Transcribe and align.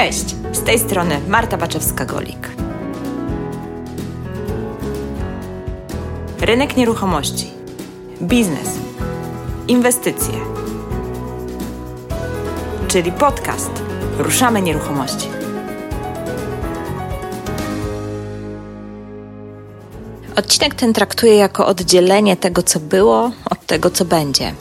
Cześć, 0.00 0.36
z 0.52 0.62
tej 0.62 0.78
strony 0.78 1.20
Marta 1.28 1.58
Baczewska-Golik. 1.58 2.48
Rynek 6.40 6.76
nieruchomości, 6.76 7.50
biznes, 8.22 8.68
inwestycje, 9.68 10.34
czyli 12.88 13.12
podcast 13.12 13.70
Ruszamy 14.18 14.62
Nieruchomości. 14.62 15.28
Odcinek 20.36 20.74
ten 20.74 20.92
traktuję 20.92 21.34
jako 21.36 21.66
oddzielenie 21.66 22.36
tego, 22.36 22.62
co 22.62 22.80
było, 22.80 23.30
tego, 23.70 23.90
co 23.90 24.04
będzie. 24.04 24.54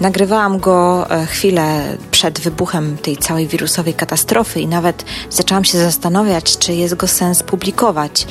Nagrywałam 0.00 0.58
go 0.58 1.06
e, 1.10 1.26
chwilę 1.26 1.96
przed 2.10 2.40
wybuchem 2.40 2.98
tej 2.98 3.16
całej 3.16 3.46
wirusowej 3.46 3.94
katastrofy 3.94 4.60
i 4.60 4.66
nawet 4.66 5.04
zaczęłam 5.30 5.64
się 5.64 5.78
zastanawiać, 5.78 6.58
czy 6.58 6.74
jest 6.74 6.94
go 6.94 7.08
sens 7.08 7.42
publikować, 7.42 8.26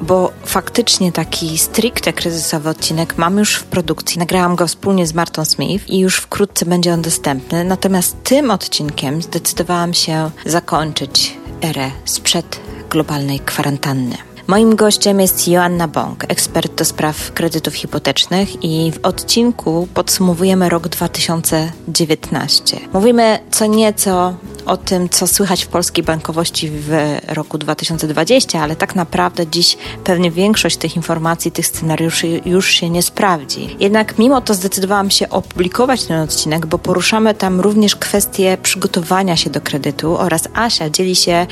bo 0.00 0.32
faktycznie 0.44 1.12
taki 1.12 1.58
stricte 1.58 2.12
kryzysowy 2.12 2.68
odcinek 2.68 3.18
mam 3.18 3.38
już 3.38 3.54
w 3.54 3.64
produkcji. 3.64 4.18
Nagrałam 4.18 4.56
go 4.56 4.66
wspólnie 4.66 5.06
z 5.06 5.14
Martą 5.14 5.44
Smith 5.44 5.88
i 5.88 5.98
już 5.98 6.16
wkrótce 6.16 6.66
będzie 6.66 6.94
on 6.94 7.02
dostępny. 7.02 7.64
Natomiast 7.64 8.16
tym 8.24 8.50
odcinkiem 8.50 9.22
zdecydowałam 9.22 9.94
się 9.94 10.30
zakończyć 10.46 11.36
erę 11.62 11.90
sprzed 12.04 12.60
globalnej 12.90 13.40
kwarantanny. 13.40 14.27
Moim 14.48 14.76
gościem 14.76 15.20
jest 15.20 15.48
Joanna 15.48 15.88
Bąk, 15.88 16.24
ekspert 16.28 16.74
do 16.74 16.84
spraw 16.84 17.32
kredytów 17.32 17.74
hipotecznych 17.74 18.64
i 18.64 18.92
w 18.92 18.98
odcinku 19.02 19.88
podsumowujemy 19.94 20.68
rok 20.68 20.88
2019. 20.88 22.80
Mówimy 22.92 23.38
co 23.50 23.66
nieco 23.66 24.34
o 24.68 24.76
tym, 24.76 25.08
co 25.08 25.26
słychać 25.26 25.64
w 25.64 25.68
polskiej 25.68 26.04
bankowości 26.04 26.70
w 26.70 26.90
roku 27.28 27.58
2020, 27.58 28.62
ale 28.62 28.76
tak 28.76 28.94
naprawdę 28.94 29.46
dziś 29.46 29.76
pewnie 30.04 30.30
większość 30.30 30.76
tych 30.76 30.96
informacji, 30.96 31.50
tych 31.50 31.66
scenariuszy 31.66 32.40
już 32.44 32.70
się 32.70 32.90
nie 32.90 33.02
sprawdzi. 33.02 33.76
Jednak 33.80 34.18
mimo 34.18 34.40
to 34.40 34.54
zdecydowałam 34.54 35.10
się 35.10 35.28
opublikować 35.28 36.04
ten 36.04 36.20
odcinek, 36.20 36.66
bo 36.66 36.78
poruszamy 36.78 37.34
tam 37.34 37.60
również 37.60 37.96
kwestie 37.96 38.58
przygotowania 38.62 39.36
się 39.36 39.50
do 39.50 39.60
kredytu 39.60 40.18
oraz 40.18 40.48
Asia 40.54 40.90
dzieli 40.90 41.16
się 41.16 41.46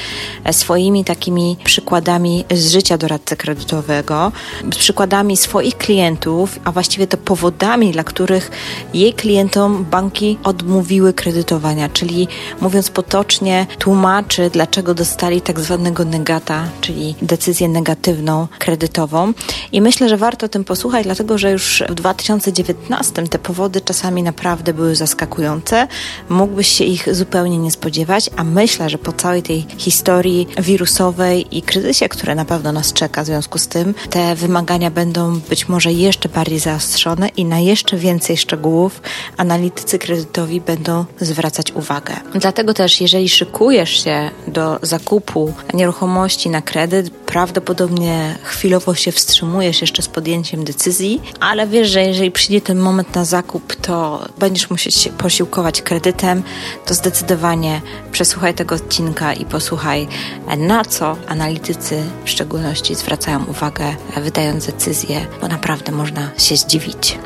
swoimi 0.52 1.04
takimi 1.04 1.56
przykładami 1.64 2.44
z 2.50 2.72
życia 2.72 2.85
doradcy 2.98 3.36
kredytowego, 3.36 4.32
z 4.72 4.76
przykładami 4.76 5.36
swoich 5.36 5.76
klientów, 5.76 6.60
a 6.64 6.72
właściwie 6.72 7.06
to 7.06 7.16
powodami, 7.16 7.92
dla 7.92 8.04
których 8.04 8.50
jej 8.94 9.14
klientom 9.14 9.84
banki 9.84 10.38
odmówiły 10.44 11.12
kredytowania, 11.12 11.88
czyli 11.88 12.28
mówiąc 12.60 12.90
po 12.90 13.06
potocznie 13.06 13.66
tłumaczy, 13.78 14.50
dlaczego 14.50 14.94
dostali 14.94 15.40
tak 15.40 15.60
zwanego 15.60 16.04
negata, 16.04 16.68
czyli 16.80 17.14
decyzję 17.22 17.68
negatywną 17.68 18.48
kredytową. 18.58 19.32
I 19.72 19.80
myślę, 19.80 20.08
że 20.08 20.16
warto 20.16 20.46
o 20.46 20.48
tym 20.48 20.64
posłuchać, 20.64 21.04
dlatego 21.04 21.38
że 21.38 21.50
już 21.50 21.82
w 21.88 21.94
2019 21.94 23.28
te 23.28 23.38
powody 23.38 23.80
czasami 23.80 24.22
naprawdę 24.22 24.74
były 24.74 24.96
zaskakujące. 24.96 25.88
Mógłbyś 26.28 26.68
się 26.68 26.84
ich 26.84 27.14
zupełnie 27.14 27.58
nie 27.58 27.70
spodziewać, 27.70 28.30
a 28.36 28.44
myślę, 28.44 28.90
że 28.90 28.98
po 28.98 29.12
całej 29.12 29.42
tej 29.42 29.66
historii 29.78 30.48
wirusowej 30.58 31.58
i 31.58 31.62
kryzysie, 31.62 32.08
które 32.08 32.34
na 32.34 32.44
pewno 32.44 32.72
nas 32.76 32.92
czeka 32.92 33.22
w 33.22 33.26
związku 33.26 33.58
z 33.58 33.68
tym, 33.68 33.94
te 34.10 34.34
wymagania 34.34 34.90
będą 34.90 35.40
być 35.40 35.68
może 35.68 35.92
jeszcze 35.92 36.28
bardziej 36.28 36.58
zaostrzone 36.58 37.28
i 37.28 37.44
na 37.44 37.58
jeszcze 37.58 37.96
więcej 37.96 38.36
szczegółów 38.36 39.02
analitycy 39.36 39.98
kredytowi 39.98 40.60
będą 40.60 41.04
zwracać 41.20 41.72
uwagę. 41.72 42.14
Dlatego 42.34 42.74
też 42.74 43.00
jeżeli 43.00 43.28
szykujesz 43.28 44.04
się 44.04 44.30
do 44.48 44.78
zakupu 44.82 45.54
nieruchomości 45.74 46.50
na 46.50 46.62
kredyt, 46.62 47.10
prawdopodobnie 47.10 48.38
chwilowo 48.42 48.94
się 48.94 49.12
wstrzymujesz 49.12 49.80
jeszcze 49.80 50.02
z 50.02 50.08
podjęciem 50.08 50.64
decyzji, 50.64 51.22
ale 51.40 51.66
wiesz, 51.66 51.88
że 51.88 52.02
jeżeli 52.02 52.30
przyjdzie 52.30 52.60
ten 52.60 52.78
moment 52.78 53.14
na 53.14 53.24
zakup, 53.24 53.76
to 53.76 54.24
będziesz 54.38 54.70
musieć 54.70 54.94
się 54.94 55.10
posiłkować 55.10 55.82
kredytem, 55.82 56.42
to 56.86 56.94
zdecydowanie 56.94 57.80
przesłuchaj 58.12 58.54
tego 58.54 58.74
odcinka 58.74 59.32
i 59.34 59.44
posłuchaj, 59.44 60.08
na 60.56 60.84
co 60.84 61.16
analitycy 61.26 62.02
w 62.24 62.30
szczególności 62.30 62.65
zwracają 62.74 63.44
uwagę, 63.44 63.96
wydając 64.16 64.66
decyzje, 64.66 65.26
bo 65.40 65.48
naprawdę 65.48 65.92
można 65.92 66.30
się 66.38 66.56
zdziwić. 66.56 67.18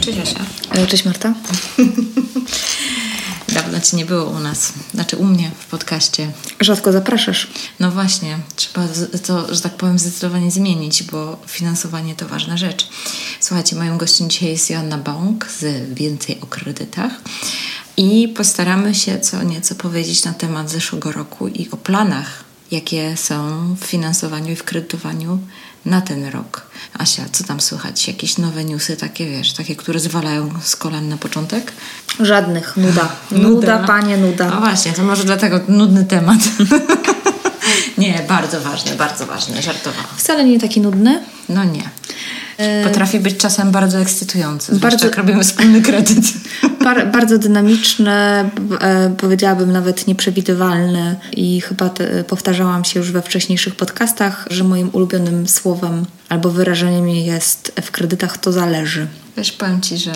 Cześć 0.00 0.18
Asia. 0.18 0.40
E, 0.70 0.86
cześć 0.86 1.04
Marta. 1.04 1.34
Dawno 3.54 3.80
Ci 3.80 3.96
nie 3.96 4.04
było 4.04 4.24
u 4.24 4.38
nas, 4.38 4.72
znaczy 4.94 5.16
u 5.16 5.24
mnie 5.24 5.50
w 5.58 5.66
podcaście. 5.66 6.32
Rzadko 6.60 6.92
zapraszasz. 6.92 7.50
No 7.80 7.90
właśnie, 7.90 8.38
trzeba 8.56 8.86
to, 9.26 9.54
że 9.54 9.60
tak 9.60 9.74
powiem, 9.74 9.98
zdecydowanie 9.98 10.50
zmienić, 10.50 11.02
bo 11.02 11.38
finansowanie 11.46 12.14
to 12.14 12.28
ważna 12.28 12.56
rzecz. 12.56 12.88
Słuchajcie, 13.40 13.76
moim 13.76 13.98
gościem 13.98 14.30
dzisiaj 14.30 14.48
jest 14.48 14.70
Joanna 14.70 14.98
Bąk 14.98 15.46
z 15.46 15.94
Więcej 15.94 16.40
o 16.40 16.46
kredytach 16.46 17.12
i 17.96 18.28
postaramy 18.28 18.94
się 18.94 19.18
co 19.18 19.42
nieco 19.42 19.74
powiedzieć 19.74 20.24
na 20.24 20.32
temat 20.32 20.70
zeszłego 20.70 21.12
roku 21.12 21.48
i 21.48 21.70
o 21.70 21.76
planach, 21.76 22.44
jakie 22.70 23.16
są 23.16 23.66
w 23.80 23.84
finansowaniu 23.84 24.52
i 24.52 24.56
w 24.56 24.64
kredytowaniu 24.64 25.38
na 25.84 26.00
ten 26.00 26.26
rok. 26.26 26.66
Asia, 26.98 27.22
co 27.32 27.44
tam 27.44 27.60
słychać? 27.60 28.08
Jakieś 28.08 28.38
nowe 28.38 28.64
newsy, 28.64 28.96
takie 28.96 29.26
wiesz, 29.30 29.52
takie, 29.52 29.76
które 29.76 30.00
zwalają 30.00 30.50
z 30.62 30.76
kolan 30.76 31.08
na 31.08 31.16
początek? 31.16 31.72
Żadnych, 32.20 32.76
nuda. 32.76 33.08
Nuda, 33.30 33.48
nuda 33.48 33.78
panie, 33.78 34.16
nuda. 34.16 34.50
No 34.50 34.60
właśnie, 34.60 34.92
to 34.92 35.02
może 35.02 35.24
dlatego 35.24 35.60
nudny 35.68 36.04
temat. 36.04 36.38
nie, 38.00 38.24
bardzo 38.28 38.60
ważny, 38.60 38.94
bardzo 38.96 39.26
ważny, 39.26 39.62
żartowałam. 39.62 40.06
Wcale 40.16 40.44
nie 40.44 40.60
taki 40.60 40.80
nudny? 40.80 41.22
No 41.48 41.64
nie. 41.64 41.82
E, 42.56 42.84
Potrafi 42.84 43.20
być 43.20 43.36
czasem 43.36 43.70
bardzo 43.70 43.98
ekscytujący, 43.98 44.78
bardzo, 44.78 45.06
jak 45.06 45.16
robimy 45.16 45.42
wspólny 45.44 45.82
kredyt. 45.82 46.24
Bar, 46.84 47.10
bardzo 47.10 47.38
dynamiczny, 47.38 48.10
e, 48.10 48.50
powiedziałabym 49.18 49.72
nawet 49.72 50.06
nieprzewidywalny 50.06 51.16
i 51.32 51.60
chyba 51.60 51.88
te, 51.88 52.24
powtarzałam 52.24 52.84
się 52.84 53.00
już 53.00 53.12
we 53.12 53.22
wcześniejszych 53.22 53.74
podcastach, 53.74 54.46
że 54.50 54.64
moim 54.64 54.90
ulubionym 54.92 55.48
słowem 55.48 56.06
albo 56.28 56.50
wyrażeniem 56.50 57.08
jest 57.08 57.72
w 57.82 57.90
kredytach 57.90 58.38
to 58.38 58.52
zależy. 58.52 59.06
Wiesz, 59.36 59.52
powiem 59.52 59.80
Ci, 59.80 59.96
że 59.96 60.12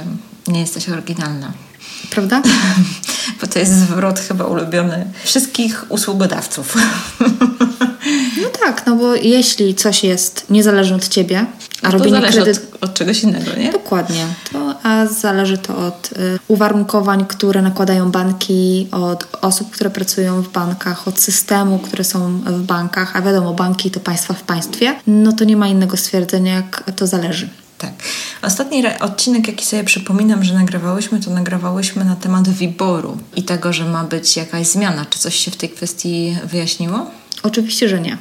nie 0.48 0.60
jesteś 0.60 0.88
oryginalna. 0.88 1.52
Prawda? 2.10 2.42
Bo 3.40 3.46
to 3.46 3.58
jest 3.58 3.72
zwrot 3.72 4.20
chyba 4.20 4.44
ulubiony 4.44 5.06
wszystkich 5.24 5.84
usługodawców. 5.88 6.76
Tak, 8.64 8.86
no 8.86 8.96
bo 8.96 9.14
jeśli 9.14 9.74
coś 9.74 10.04
jest 10.04 10.46
niezależne 10.50 10.96
od 10.96 11.08
ciebie, 11.08 11.46
a 11.82 11.88
no 11.88 11.98
robienie 11.98 12.22
kredyt... 12.22 12.74
Od, 12.74 12.84
od, 12.84 12.94
czegoś 12.94 13.22
innego, 13.22 13.50
nie? 13.56 13.72
Dokładnie. 13.72 14.26
To, 14.52 14.74
a 14.82 15.06
zależy 15.06 15.58
to 15.58 15.76
od 15.76 16.10
y, 16.12 16.38
uwarunkowań, 16.48 17.24
które 17.28 17.62
nakładają 17.62 18.10
banki, 18.10 18.88
od 18.90 19.26
osób, 19.42 19.70
które 19.70 19.90
pracują 19.90 20.42
w 20.42 20.52
bankach, 20.52 21.08
od 21.08 21.20
systemu, 21.20 21.78
które 21.78 22.04
są 22.04 22.38
w 22.38 22.62
bankach, 22.62 23.16
a 23.16 23.22
wiadomo, 23.22 23.54
banki 23.54 23.90
to 23.90 24.00
państwa 24.00 24.34
w 24.34 24.42
państwie, 24.42 24.94
no 25.06 25.32
to 25.32 25.44
nie 25.44 25.56
ma 25.56 25.68
innego 25.68 25.96
stwierdzenia, 25.96 26.54
jak 26.54 26.82
to 26.96 27.06
zależy. 27.06 27.48
Tak. 27.78 27.92
Ostatni 28.42 28.84
odcinek, 29.00 29.48
jaki 29.48 29.64
sobie 29.66 29.84
przypominam, 29.84 30.44
że 30.44 30.54
nagrywałyśmy, 30.54 31.20
to 31.20 31.30
nagrywałyśmy 31.30 32.04
na 32.04 32.16
temat 32.16 32.48
wyboru 32.48 33.18
i 33.36 33.42
tego, 33.42 33.72
że 33.72 33.84
ma 33.84 34.04
być 34.04 34.36
jakaś 34.36 34.66
zmiana. 34.66 35.06
Czy 35.10 35.18
coś 35.18 35.36
się 35.36 35.50
w 35.50 35.56
tej 35.56 35.68
kwestii 35.68 36.36
wyjaśniło? 36.44 37.06
Oczywiście, 37.44 37.88
że 37.88 38.00
nie. 38.00 38.18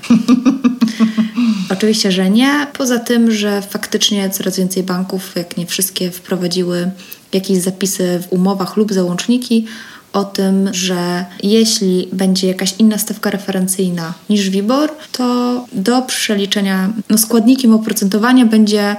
Oczywiście, 1.73 2.11
że 2.11 2.29
nie. 2.29 2.67
Poza 2.73 2.99
tym, 2.99 3.31
że 3.31 3.61
faktycznie 3.61 4.29
coraz 4.29 4.57
więcej 4.57 4.83
banków, 4.83 5.31
jak 5.35 5.57
nie 5.57 5.65
wszystkie, 5.65 6.11
wprowadziły 6.11 6.91
jakieś 7.33 7.57
zapisy 7.57 8.23
w 8.23 8.33
umowach 8.33 8.77
lub 8.77 8.93
załączniki 8.93 9.65
o 10.13 10.23
tym, 10.23 10.69
że 10.73 11.25
jeśli 11.43 12.09
będzie 12.13 12.47
jakaś 12.47 12.75
inna 12.79 12.97
stawka 12.97 13.29
referencyjna 13.29 14.13
niż 14.29 14.49
WIBOR, 14.49 14.91
to 15.11 15.65
do 15.73 16.01
przeliczenia 16.01 16.93
no, 17.09 17.17
składnikiem 17.17 17.73
oprocentowania 17.73 18.45
będzie 18.45 18.95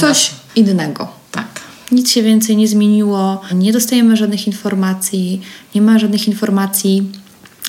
coś 0.00 0.30
innego. 0.56 1.08
Tak. 1.30 1.60
Nic 1.92 2.10
się 2.10 2.22
więcej 2.22 2.56
nie 2.56 2.68
zmieniło, 2.68 3.42
nie 3.54 3.72
dostajemy 3.72 4.16
żadnych 4.16 4.46
informacji, 4.46 5.40
nie 5.74 5.82
ma 5.82 5.98
żadnych 5.98 6.28
informacji 6.28 7.02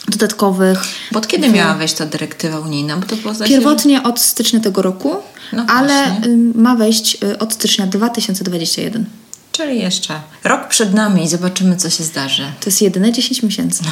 dodatkowych. 0.07 0.80
Bo 1.12 1.19
od 1.19 1.27
kiedy 1.27 1.50
w... 1.50 1.53
miała 1.53 1.74
wejść 1.74 1.94
ta 1.94 2.06
dyrektywa 2.06 2.59
unijna? 2.59 2.98
Bo 2.98 3.07
to 3.07 3.15
było 3.15 3.33
Pierwotnie 3.45 4.03
od 4.03 4.19
stycznia 4.19 4.59
tego 4.59 4.81
roku, 4.81 5.15
no 5.53 5.65
ale 5.69 6.21
ma 6.56 6.75
wejść 6.75 7.18
y, 7.24 7.39
od 7.39 7.53
stycznia 7.53 7.88
2021. 7.88 9.06
Czyli 9.51 9.80
jeszcze 9.80 10.21
rok 10.44 10.68
przed 10.68 10.94
nami 10.94 11.24
i 11.24 11.27
zobaczymy, 11.27 11.75
co 11.75 11.89
się 11.89 12.03
zdarzy. 12.03 12.44
To 12.59 12.65
jest 12.65 12.81
jedyne 12.81 13.12
10 13.12 13.44
miesięcy. 13.44 13.83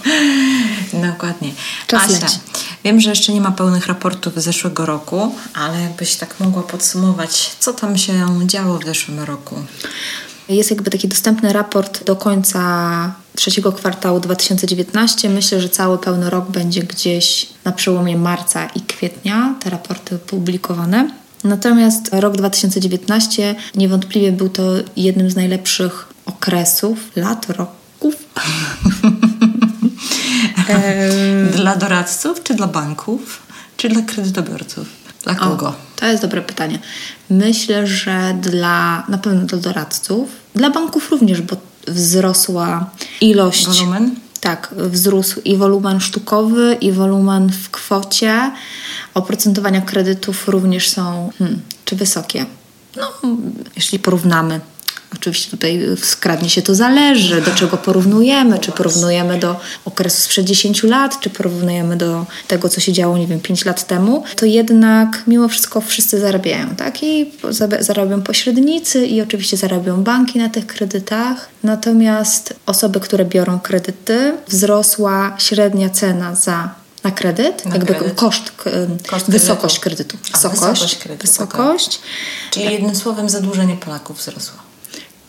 Dokładnie. 1.12 1.50
Czas 1.86 2.04
Asia, 2.04 2.12
leci. 2.12 2.38
wiem, 2.84 3.00
że 3.00 3.10
jeszcze 3.10 3.32
nie 3.32 3.40
ma 3.40 3.50
pełnych 3.50 3.86
raportów 3.86 4.40
z 4.40 4.44
zeszłego 4.44 4.86
roku, 4.86 5.34
ale 5.54 5.80
jakbyś 5.80 6.14
tak 6.16 6.40
mogła 6.40 6.62
podsumować, 6.62 7.50
co 7.58 7.72
tam 7.72 7.98
się 7.98 8.26
działo 8.46 8.78
w 8.78 8.84
zeszłym 8.84 9.20
roku? 9.20 9.56
Jest 10.48 10.70
jakby 10.70 10.90
taki 10.90 11.08
dostępny 11.08 11.52
raport 11.52 12.04
do 12.04 12.16
końca 12.16 13.14
trzeciego 13.36 13.72
kwartału 13.72 14.20
2019. 14.20 15.30
Myślę, 15.30 15.60
że 15.60 15.68
cały 15.68 15.98
pełny 15.98 16.30
rok 16.30 16.50
będzie 16.50 16.82
gdzieś 16.82 17.46
na 17.64 17.72
przełomie 17.72 18.16
marca 18.16 18.66
i 18.66 18.80
kwietnia, 18.80 19.54
te 19.60 19.70
raporty 19.70 20.18
publikowane. 20.18 21.10
Natomiast 21.44 22.08
rok 22.12 22.36
2019 22.36 23.54
niewątpliwie 23.74 24.32
był 24.32 24.48
to 24.48 24.62
jednym 24.96 25.30
z 25.30 25.36
najlepszych 25.36 26.08
okresów, 26.26 26.98
lat, 27.16 27.50
roków. 27.50 28.14
dla 31.56 31.76
doradców, 31.76 32.42
czy 32.42 32.54
dla 32.54 32.66
banków, 32.66 33.42
czy 33.76 33.88
dla 33.88 34.02
kredytobiorców? 34.02 35.03
Dla 35.24 35.34
kogo? 35.34 35.68
O, 35.68 35.74
to 35.96 36.06
jest 36.06 36.22
dobre 36.22 36.42
pytanie. 36.42 36.78
Myślę, 37.30 37.86
że 37.86 38.36
dla 38.40 39.04
na 39.08 39.18
pewno 39.18 39.42
dla 39.42 39.58
doradców, 39.58 40.28
dla 40.54 40.70
banków 40.70 41.10
również, 41.10 41.40
bo 41.42 41.56
wzrosła 41.88 42.90
ilość. 43.20 43.66
Wolumen? 43.66 44.14
Tak, 44.40 44.74
wzrósł 44.76 45.40
i 45.40 45.56
wolumen 45.56 46.00
sztukowy, 46.00 46.76
i 46.80 46.92
wolumen 46.92 47.52
w 47.52 47.70
kwocie. 47.70 48.52
Oprocentowania 49.14 49.80
kredytów 49.80 50.48
również 50.48 50.88
są 50.88 51.30
hmm, 51.38 51.60
czy 51.84 51.96
wysokie. 51.96 52.46
No, 52.96 53.12
jeśli 53.76 53.98
porównamy 53.98 54.60
Oczywiście 55.14 55.50
tutaj 55.50 55.80
skradnie 56.02 56.50
się 56.50 56.62
to 56.62 56.74
zależy, 56.74 57.40
do 57.42 57.50
czego 57.50 57.76
porównujemy, 57.76 58.58
czy 58.58 58.72
porównujemy 58.72 59.38
do 59.38 59.60
okresu 59.84 60.22
sprzed 60.22 60.46
10 60.46 60.82
lat, 60.82 61.20
czy 61.20 61.30
porównujemy 61.30 61.96
do 61.96 62.26
tego, 62.48 62.68
co 62.68 62.80
się 62.80 62.92
działo, 62.92 63.18
nie 63.18 63.26
wiem, 63.26 63.40
5 63.40 63.64
lat 63.64 63.86
temu, 63.86 64.24
to 64.36 64.46
jednak 64.46 65.22
mimo 65.26 65.48
wszystko 65.48 65.80
wszyscy 65.80 66.20
zarabiają, 66.20 66.76
tak? 66.76 67.02
I 67.02 67.32
zarabiają 67.80 68.22
pośrednicy 68.22 69.06
i 69.06 69.22
oczywiście 69.22 69.56
zarabiają 69.56 70.02
banki 70.02 70.38
na 70.38 70.48
tych 70.48 70.66
kredytach. 70.66 71.48
Natomiast 71.62 72.54
osoby, 72.66 73.00
które 73.00 73.24
biorą 73.24 73.60
kredyty, 73.60 74.34
wzrosła 74.48 75.36
średnia 75.38 75.90
cena 75.90 76.34
za 76.34 76.74
na 77.04 77.10
kredyt, 77.10 77.66
na 77.66 77.74
jakby 77.74 77.94
kredyt. 77.94 78.14
koszt, 78.14 78.52
koszt 79.06 79.30
wysokość 79.30 79.78
kredytu. 79.78 80.16
Wysokość, 80.32 80.62
A, 80.62 80.70
wysokość, 80.70 80.96
kredytu, 80.96 81.26
wysokość. 81.26 81.88
Okay. 81.88 82.50
Czyli 82.50 82.64
jednym 82.72 82.96
słowem 82.96 83.28
zadłużenie 83.28 83.76
Polaków 83.76 84.18
wzrosło. 84.18 84.63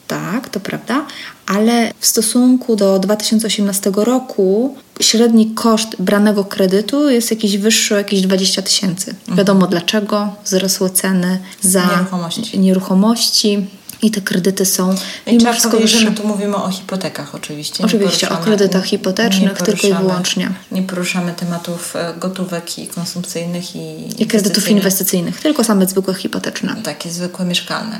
Tak, 0.07 0.49
to 0.49 0.59
prawda, 0.59 1.05
ale 1.45 1.93
w 1.99 2.05
stosunku 2.05 2.75
do 2.75 2.99
2018 2.99 3.91
roku 3.95 4.75
średni 5.01 5.51
koszt 5.51 5.95
branego 5.99 6.45
kredytu 6.45 7.09
jest 7.09 7.31
jakiś 7.31 7.57
wyższy 7.57 7.95
o 7.95 7.97
jakieś 7.97 8.21
20 8.21 8.61
tysięcy. 8.61 9.11
Mhm. 9.11 9.37
Wiadomo 9.37 9.67
dlaczego, 9.67 10.33
wzrosły 10.45 10.89
ceny 10.89 11.39
za 11.61 11.85
nieruchomości. 11.85 12.59
nieruchomości 12.59 13.67
i 14.01 14.11
te 14.11 14.21
kredyty 14.21 14.65
są. 14.65 14.95
I 15.27 15.37
trzeba 15.37 15.71
powiedzieć, 15.71 15.91
że 15.91 16.09
my 16.09 16.15
tu 16.15 16.27
mówimy 16.27 16.55
o 16.55 16.71
hipotekach 16.71 17.35
oczywiście. 17.35 17.83
Oczywiście, 17.83 18.29
o 18.29 18.37
kredytach 18.37 18.85
hipotecznych 18.85 19.61
tylko 19.61 19.87
i 19.87 19.93
wyłącznie. 19.93 20.51
Nie 20.71 20.83
poruszamy 20.83 21.33
tematów 21.33 21.95
e, 21.95 22.13
gotówek 22.19 22.79
i 22.79 22.87
konsumpcyjnych 22.87 23.75
i, 23.75 24.07
I 24.23 24.25
kredytów 24.25 24.69
inwestycyjnych, 24.69 25.41
tylko 25.41 25.63
same 25.63 25.87
zwykłe 25.87 26.13
hipoteczne. 26.13 26.75
Takie 26.83 27.11
zwykłe 27.11 27.45
mieszkalne. 27.45 27.99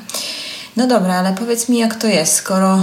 No 0.76 0.88
dobra, 0.88 1.14
ale 1.14 1.34
powiedz 1.34 1.70
mi, 1.70 1.78
jak 1.78 1.96
to 1.96 2.08
jest, 2.08 2.34
skoro 2.34 2.76
e, 2.76 2.82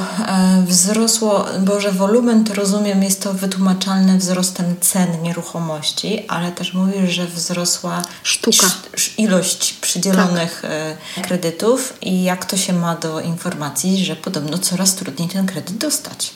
wzrosło, 0.66 1.46
bo 1.60 1.80
że 1.80 1.92
wolumen, 1.92 2.44
to 2.44 2.54
rozumiem, 2.54 3.02
jest 3.02 3.22
to 3.22 3.34
wytłumaczalne 3.34 4.18
wzrostem 4.18 4.74
cen 4.80 5.22
nieruchomości, 5.22 6.24
ale 6.28 6.52
też 6.52 6.74
mówisz, 6.74 7.10
że 7.10 7.26
wzrosła 7.26 8.02
sztuka, 8.22 8.66
ilość 9.18 9.72
przydzielonych 9.72 10.62
tak. 10.62 10.70
e, 11.16 11.22
kredytów 11.22 11.94
i 12.02 12.22
jak 12.22 12.44
to 12.44 12.56
się 12.56 12.72
ma 12.72 12.96
do 12.96 13.20
informacji, 13.20 14.04
że 14.04 14.16
podobno 14.16 14.58
coraz 14.58 14.94
trudniej 14.94 15.28
ten 15.28 15.46
kredyt 15.46 15.76
dostać. 15.76 16.34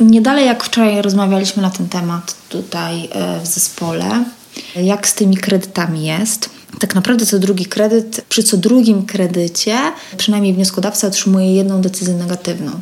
Nie 0.00 0.22
dalej 0.22 0.46
jak 0.46 0.64
wczoraj 0.64 1.02
rozmawialiśmy 1.02 1.62
na 1.62 1.70
ten 1.70 1.88
temat 1.88 2.34
tutaj 2.48 3.08
e, 3.12 3.40
w 3.40 3.46
zespole, 3.46 4.24
jak 4.76 5.08
z 5.08 5.14
tymi 5.14 5.36
kredytami 5.36 6.06
jest 6.06 6.55
tak 6.78 6.94
naprawdę 6.94 7.26
co 7.26 7.38
drugi 7.38 7.66
kredyt, 7.66 8.24
przy 8.28 8.42
co 8.42 8.56
drugim 8.56 9.06
kredycie 9.06 9.78
przynajmniej 10.16 10.54
wnioskodawca 10.54 11.06
otrzymuje 11.06 11.54
jedną 11.54 11.80
decyzję 11.80 12.14
negatywną. 12.14 12.72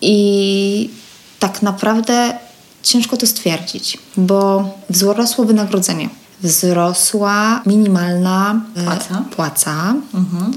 I 0.00 0.90
tak 1.38 1.62
naprawdę 1.62 2.38
ciężko 2.82 3.16
to 3.16 3.26
stwierdzić, 3.26 3.98
bo 4.16 4.70
wzrosło 4.90 5.44
wynagrodzenie, 5.44 6.08
wzrosła 6.42 7.62
minimalna 7.66 8.60
e, 8.76 8.84
płaca, 8.84 9.24
płaca 9.36 9.94
mhm. 10.14 10.52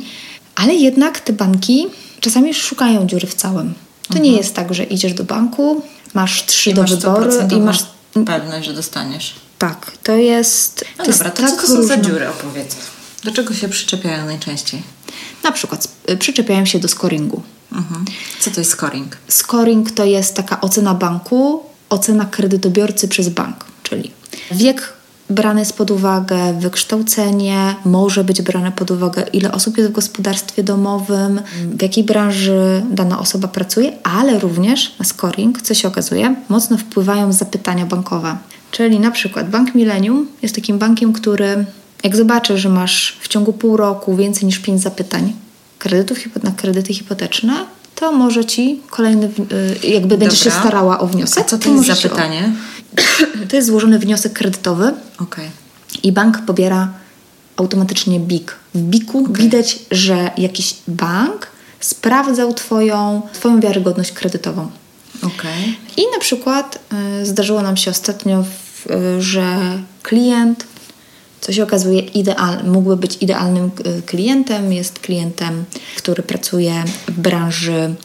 ale 0.56 0.74
jednak 0.74 1.20
te 1.20 1.34
banki 1.34 1.88
czasami 2.20 2.54
szukają 2.54 3.08
dziury 3.08 3.28
w 3.28 3.34
całym. 3.34 3.74
To 4.08 4.14
mhm. 4.14 4.24
nie 4.24 4.38
jest 4.38 4.56
tak, 4.56 4.74
że 4.74 4.84
idziesz 4.84 5.14
do 5.14 5.24
banku, 5.24 5.82
masz 6.14 6.46
trzy 6.46 6.70
I 6.70 6.74
do 6.74 6.84
wyboru 6.84 7.32
i 7.58 7.60
masz 7.60 7.86
pewność, 8.26 8.68
że 8.68 8.74
dostaniesz. 8.74 9.36
Tak, 9.64 9.92
to 10.04 10.16
jest. 10.16 10.86
No 10.98 11.06
to 11.06 11.12
dobra, 11.12 11.30
to 11.30 11.42
tak 11.42 11.52
co 11.52 11.58
to 11.62 11.68
są 11.68 11.84
za 11.84 11.98
dziury, 11.98 12.30
opowiedz. 12.30 12.76
Do 13.24 13.32
czego 13.32 13.54
się 13.54 13.70
przyczepiają 13.70 14.26
najczęściej? 14.26 14.84
Na 15.44 15.52
przykład 15.52 15.88
y, 16.10 16.18
przyczepiają 16.18 16.66
się 16.66 16.80
do 16.80 16.88
scoringu. 16.88 17.42
Mhm. 17.72 18.06
Co 18.40 18.52
to 18.52 18.62
jest 18.62 18.72
scoring? 18.72 19.18
Scoring 19.28 19.92
to 19.92 20.06
jest 20.06 20.36
taka 20.36 20.62
ocena 20.62 20.94
banku, 20.94 21.64
ocena 21.90 22.26
kredytobiorcy 22.26 23.08
przez 23.08 23.30
bank, 23.30 23.66
czyli 23.84 24.12
wiek 24.52 24.94
brany 25.30 25.60
jest 25.60 25.74
pod 25.74 25.92
uwagę, 25.92 26.60
wykształcenie, 26.60 27.76
może 27.86 28.24
być 28.24 28.42
brane 28.42 28.72
pod 28.72 28.92
uwagę, 28.92 29.24
ile 29.34 29.52
osób 29.52 29.78
jest 29.78 29.90
w 29.90 29.94
gospodarstwie 29.94 30.64
domowym, 30.64 31.42
w 31.78 31.82
jakiej 31.82 32.04
branży 32.04 32.84
dana 32.92 33.20
osoba 33.20 33.48
pracuje, 33.48 33.98
ale 34.04 34.40
również 34.40 34.96
na 35.00 35.06
scoring, 35.06 35.62
co 35.62 35.74
się 35.74 35.88
okazuje, 35.88 36.36
mocno 36.50 36.78
wpływają 36.78 37.34
zapytania 37.34 37.86
bankowe. 37.86 38.38
Czyli 38.74 39.00
na 39.00 39.12
przykład 39.12 39.50
Bank 39.50 39.76
Millennium 39.76 40.28
jest 40.42 40.56
takim 40.56 40.78
bankiem, 40.78 41.14
który 41.14 41.66
jak 42.04 42.16
zobaczy, 42.16 42.58
że 42.58 42.70
masz 42.70 43.18
w 43.22 43.28
ciągu 43.28 43.54
pół 43.54 43.78
roku 43.78 44.16
więcej 44.16 44.46
niż 44.46 44.60
pięć 44.60 44.82
zapytań 44.82 45.34
kredytów 45.80 46.44
na 46.44 46.52
kredyty 46.52 46.94
hipoteczne, 46.94 47.54
to 47.96 48.12
może 48.12 48.46
ci 48.46 48.82
kolejny, 48.90 49.30
y, 49.84 49.88
jakby 49.88 50.18
będziesz 50.18 50.44
się 50.44 50.52
starała 50.52 51.00
o 51.00 51.08
wniosek. 51.08 51.40
A 51.40 51.44
co 51.44 51.58
to, 51.58 51.64
to 51.64 51.76
jest 51.76 52.02
zapytanie? 52.02 52.52
To 53.50 53.56
jest 53.56 53.68
złożony 53.68 54.00
wniosek 54.00 54.34
kredytowy 54.34 54.94
okay. 55.20 55.50
i 56.04 56.12
bank 56.12 56.46
pobiera 56.46 56.90
automatycznie 57.58 58.20
BIK. 58.20 58.56
W 58.76 58.82
BIK-u 58.82 59.24
okay. 59.24 59.44
widać, 59.44 59.80
że 59.92 60.32
jakiś 60.38 60.76
bank 60.88 61.48
sprawdzał 61.80 62.54
twoją, 62.54 63.22
twoją 63.34 63.60
wiarygodność 63.60 64.12
kredytową. 64.12 64.72
Okay. 65.18 65.74
I 65.98 66.02
na 66.14 66.20
przykład 66.20 66.80
y, 67.22 67.26
zdarzyło 67.26 67.62
nam 67.62 67.78
się 67.78 67.92
ostatnio, 67.92 68.44
że 69.20 69.80
klient, 70.04 70.66
co 71.42 71.54
się 71.54 71.64
okazuje, 71.64 72.00
ideal, 72.00 72.64
mógłby 72.66 72.98
być 72.98 73.18
idealnym 73.22 73.72
y, 73.98 74.02
klientem, 74.02 74.74
jest 74.74 75.00
klientem, 75.00 75.64
który 75.98 76.24
pracuje 76.24 76.84
w 77.08 77.12
branży 77.12 77.96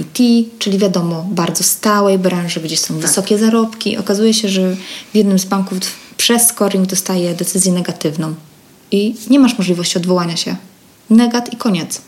IT, 0.00 0.48
czyli 0.58 0.78
wiadomo, 0.78 1.26
bardzo 1.30 1.64
stałej 1.64 2.18
branży, 2.18 2.60
gdzie 2.60 2.76
są 2.76 2.94
tak. 2.94 3.02
wysokie 3.02 3.38
zarobki. 3.38 3.96
Okazuje 3.96 4.34
się, 4.34 4.48
że 4.48 4.76
w 5.12 5.16
jednym 5.16 5.38
z 5.38 5.44
banków 5.44 5.78
przez 6.16 6.46
scoring 6.48 6.86
dostaje 6.86 7.34
decyzję 7.34 7.72
negatywną 7.72 8.34
i 8.90 9.14
nie 9.30 9.38
masz 9.38 9.58
możliwości 9.58 9.98
odwołania 9.98 10.36
się. 10.36 10.56
Negat 11.10 11.52
i 11.52 11.56
koniec. 11.56 12.00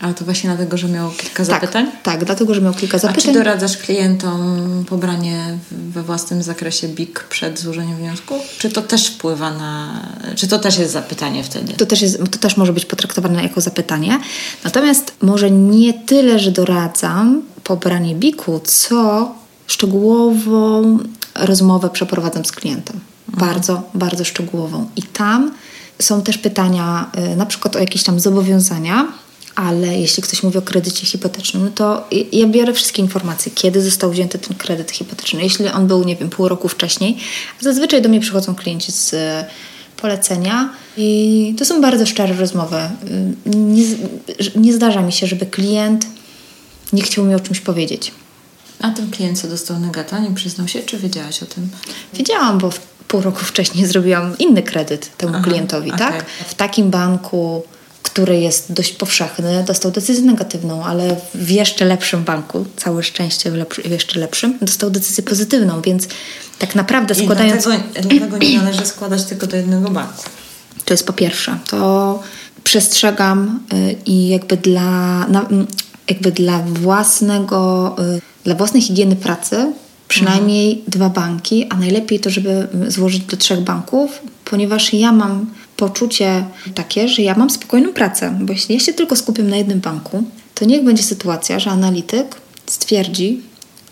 Ale 0.00 0.14
to 0.14 0.24
właśnie 0.24 0.50
dlatego, 0.50 0.76
że 0.76 0.88
miał 0.88 1.10
kilka 1.10 1.36
tak, 1.36 1.46
zapytań? 1.46 1.86
Tak, 2.02 2.24
dlatego, 2.24 2.54
że 2.54 2.60
miał 2.60 2.74
kilka 2.74 2.98
zapytań. 2.98 3.24
A 3.24 3.26
czy 3.26 3.32
doradzasz 3.32 3.76
klientom 3.76 4.84
pobranie 4.88 5.58
we 5.70 6.02
własnym 6.02 6.42
zakresie 6.42 6.88
BIK 6.88 7.24
przed 7.28 7.58
złożeniem 7.58 7.96
wniosku? 7.96 8.34
Czy 8.58 8.70
to 8.70 8.82
też 8.82 9.08
wpływa 9.08 9.50
na... 9.50 10.02
Czy 10.36 10.48
to 10.48 10.58
też 10.58 10.78
jest 10.78 10.92
zapytanie 10.92 11.44
wtedy? 11.44 11.72
To 11.72 11.86
też, 11.86 12.02
jest, 12.02 12.18
to 12.18 12.38
też 12.38 12.56
może 12.56 12.72
być 12.72 12.86
potraktowane 12.86 13.42
jako 13.42 13.60
zapytanie. 13.60 14.18
Natomiast 14.64 15.12
może 15.22 15.50
nie 15.50 15.92
tyle, 15.92 16.38
że 16.38 16.50
doradzam 16.50 17.42
pobranie 17.64 18.14
BIK-u, 18.14 18.60
co 18.64 19.32
szczegółową 19.66 20.98
rozmowę 21.34 21.90
przeprowadzam 21.90 22.44
z 22.44 22.52
klientem. 22.52 23.00
Mhm. 23.28 23.48
Bardzo, 23.48 23.82
bardzo 23.94 24.24
szczegółową. 24.24 24.86
I 24.96 25.02
tam 25.02 25.52
są 26.02 26.22
też 26.22 26.38
pytania 26.38 27.10
y, 27.32 27.36
na 27.36 27.46
przykład 27.46 27.76
o 27.76 27.78
jakieś 27.78 28.02
tam 28.02 28.20
zobowiązania, 28.20 29.06
ale 29.54 29.98
jeśli 29.98 30.22
ktoś 30.22 30.42
mówi 30.42 30.58
o 30.58 30.62
kredycie 30.62 31.06
hipotecznym, 31.06 31.64
no 31.64 31.70
to 31.74 32.08
ja 32.32 32.46
biorę 32.46 32.72
wszystkie 32.72 33.02
informacje, 33.02 33.52
kiedy 33.54 33.82
został 33.82 34.10
wzięty 34.10 34.38
ten 34.38 34.56
kredyt 34.56 34.90
hipoteczny. 34.90 35.42
Jeśli 35.42 35.68
on 35.68 35.86
był, 35.86 36.04
nie 36.04 36.16
wiem, 36.16 36.30
pół 36.30 36.48
roku 36.48 36.68
wcześniej, 36.68 37.16
zazwyczaj 37.60 38.02
do 38.02 38.08
mnie 38.08 38.20
przychodzą 38.20 38.54
klienci 38.54 38.92
z 38.92 39.14
e, 39.14 39.44
polecenia 39.96 40.70
i 40.96 41.54
to 41.58 41.64
są 41.64 41.80
bardzo 41.80 42.06
szczere 42.06 42.34
rozmowy. 42.34 42.76
Nie, 43.46 43.84
nie 44.56 44.72
zdarza 44.72 45.02
mi 45.02 45.12
się, 45.12 45.26
żeby 45.26 45.46
klient 45.46 46.06
nie 46.92 47.02
chciał 47.02 47.24
mi 47.24 47.34
o 47.34 47.40
czymś 47.40 47.60
powiedzieć. 47.60 48.12
A 48.80 48.90
ten 48.90 49.10
klient, 49.10 49.40
co 49.40 49.48
dostał 49.48 49.80
negata, 49.80 50.18
nie 50.18 50.34
przyznał 50.34 50.68
się, 50.68 50.82
czy 50.82 50.98
wiedziałaś 50.98 51.42
o 51.42 51.46
tym? 51.46 51.68
Wiedziałam, 52.14 52.58
bo 52.58 52.70
pół 53.08 53.20
roku 53.20 53.44
wcześniej 53.44 53.86
zrobiłam 53.86 54.38
inny 54.38 54.62
kredyt 54.62 55.16
temu 55.16 55.32
Aha, 55.34 55.44
klientowi, 55.44 55.92
okay. 55.92 55.98
tak? 55.98 56.24
W 56.46 56.54
takim 56.54 56.90
banku 56.90 57.62
który 58.04 58.40
jest 58.40 58.72
dość 58.72 58.92
powszechny, 58.92 59.64
dostał 59.66 59.90
decyzję 59.90 60.24
negatywną, 60.24 60.84
ale 60.84 61.16
w 61.34 61.50
jeszcze 61.50 61.84
lepszym 61.84 62.24
banku, 62.24 62.64
całe 62.76 63.02
szczęście 63.02 63.50
w, 63.50 63.54
lepszy, 63.54 63.82
w 63.82 63.90
jeszcze 63.90 64.20
lepszym, 64.20 64.58
dostał 64.62 64.90
decyzję 64.90 65.24
pozytywną, 65.24 65.82
więc 65.82 66.08
tak 66.58 66.74
naprawdę 66.74 67.14
składając... 67.14 67.66
I 67.66 67.68
dlatego, 67.68 68.08
dlatego 68.08 68.38
nie 68.38 68.58
należy 68.58 68.86
składać 68.86 69.24
tylko 69.24 69.46
do 69.46 69.56
jednego 69.56 69.90
banku. 69.90 70.22
To 70.84 70.94
jest 70.94 71.06
po 71.06 71.12
pierwsze. 71.12 71.58
To 71.66 72.22
przestrzegam 72.64 73.60
y, 73.72 73.96
i 74.06 74.28
jakby 74.28 74.56
dla, 74.56 75.26
jakby 76.08 76.32
dla 76.32 76.58
własnego, 76.58 77.96
y, 78.16 78.20
dla 78.44 78.54
własnej 78.54 78.82
higieny 78.82 79.16
pracy 79.16 79.72
przynajmniej 80.08 80.70
mhm. 80.70 80.90
dwa 80.90 81.08
banki, 81.08 81.66
a 81.70 81.76
najlepiej 81.76 82.20
to, 82.20 82.30
żeby 82.30 82.68
złożyć 82.88 83.22
do 83.22 83.36
trzech 83.36 83.60
banków, 83.60 84.10
ponieważ 84.44 84.92
ja 84.92 85.12
mam 85.12 85.46
poczucie 85.76 86.44
takie, 86.74 87.08
że 87.08 87.22
ja 87.22 87.34
mam 87.34 87.50
spokojną 87.50 87.92
pracę, 87.92 88.38
bo 88.40 88.52
jeśli 88.52 88.74
ja 88.74 88.80
się 88.80 88.92
tylko 88.92 89.16
skupię 89.16 89.42
na 89.42 89.56
jednym 89.56 89.80
banku, 89.80 90.24
to 90.54 90.64
niech 90.64 90.84
będzie 90.84 91.02
sytuacja, 91.02 91.60
że 91.60 91.70
analityk 91.70 92.36
stwierdzi, 92.66 93.42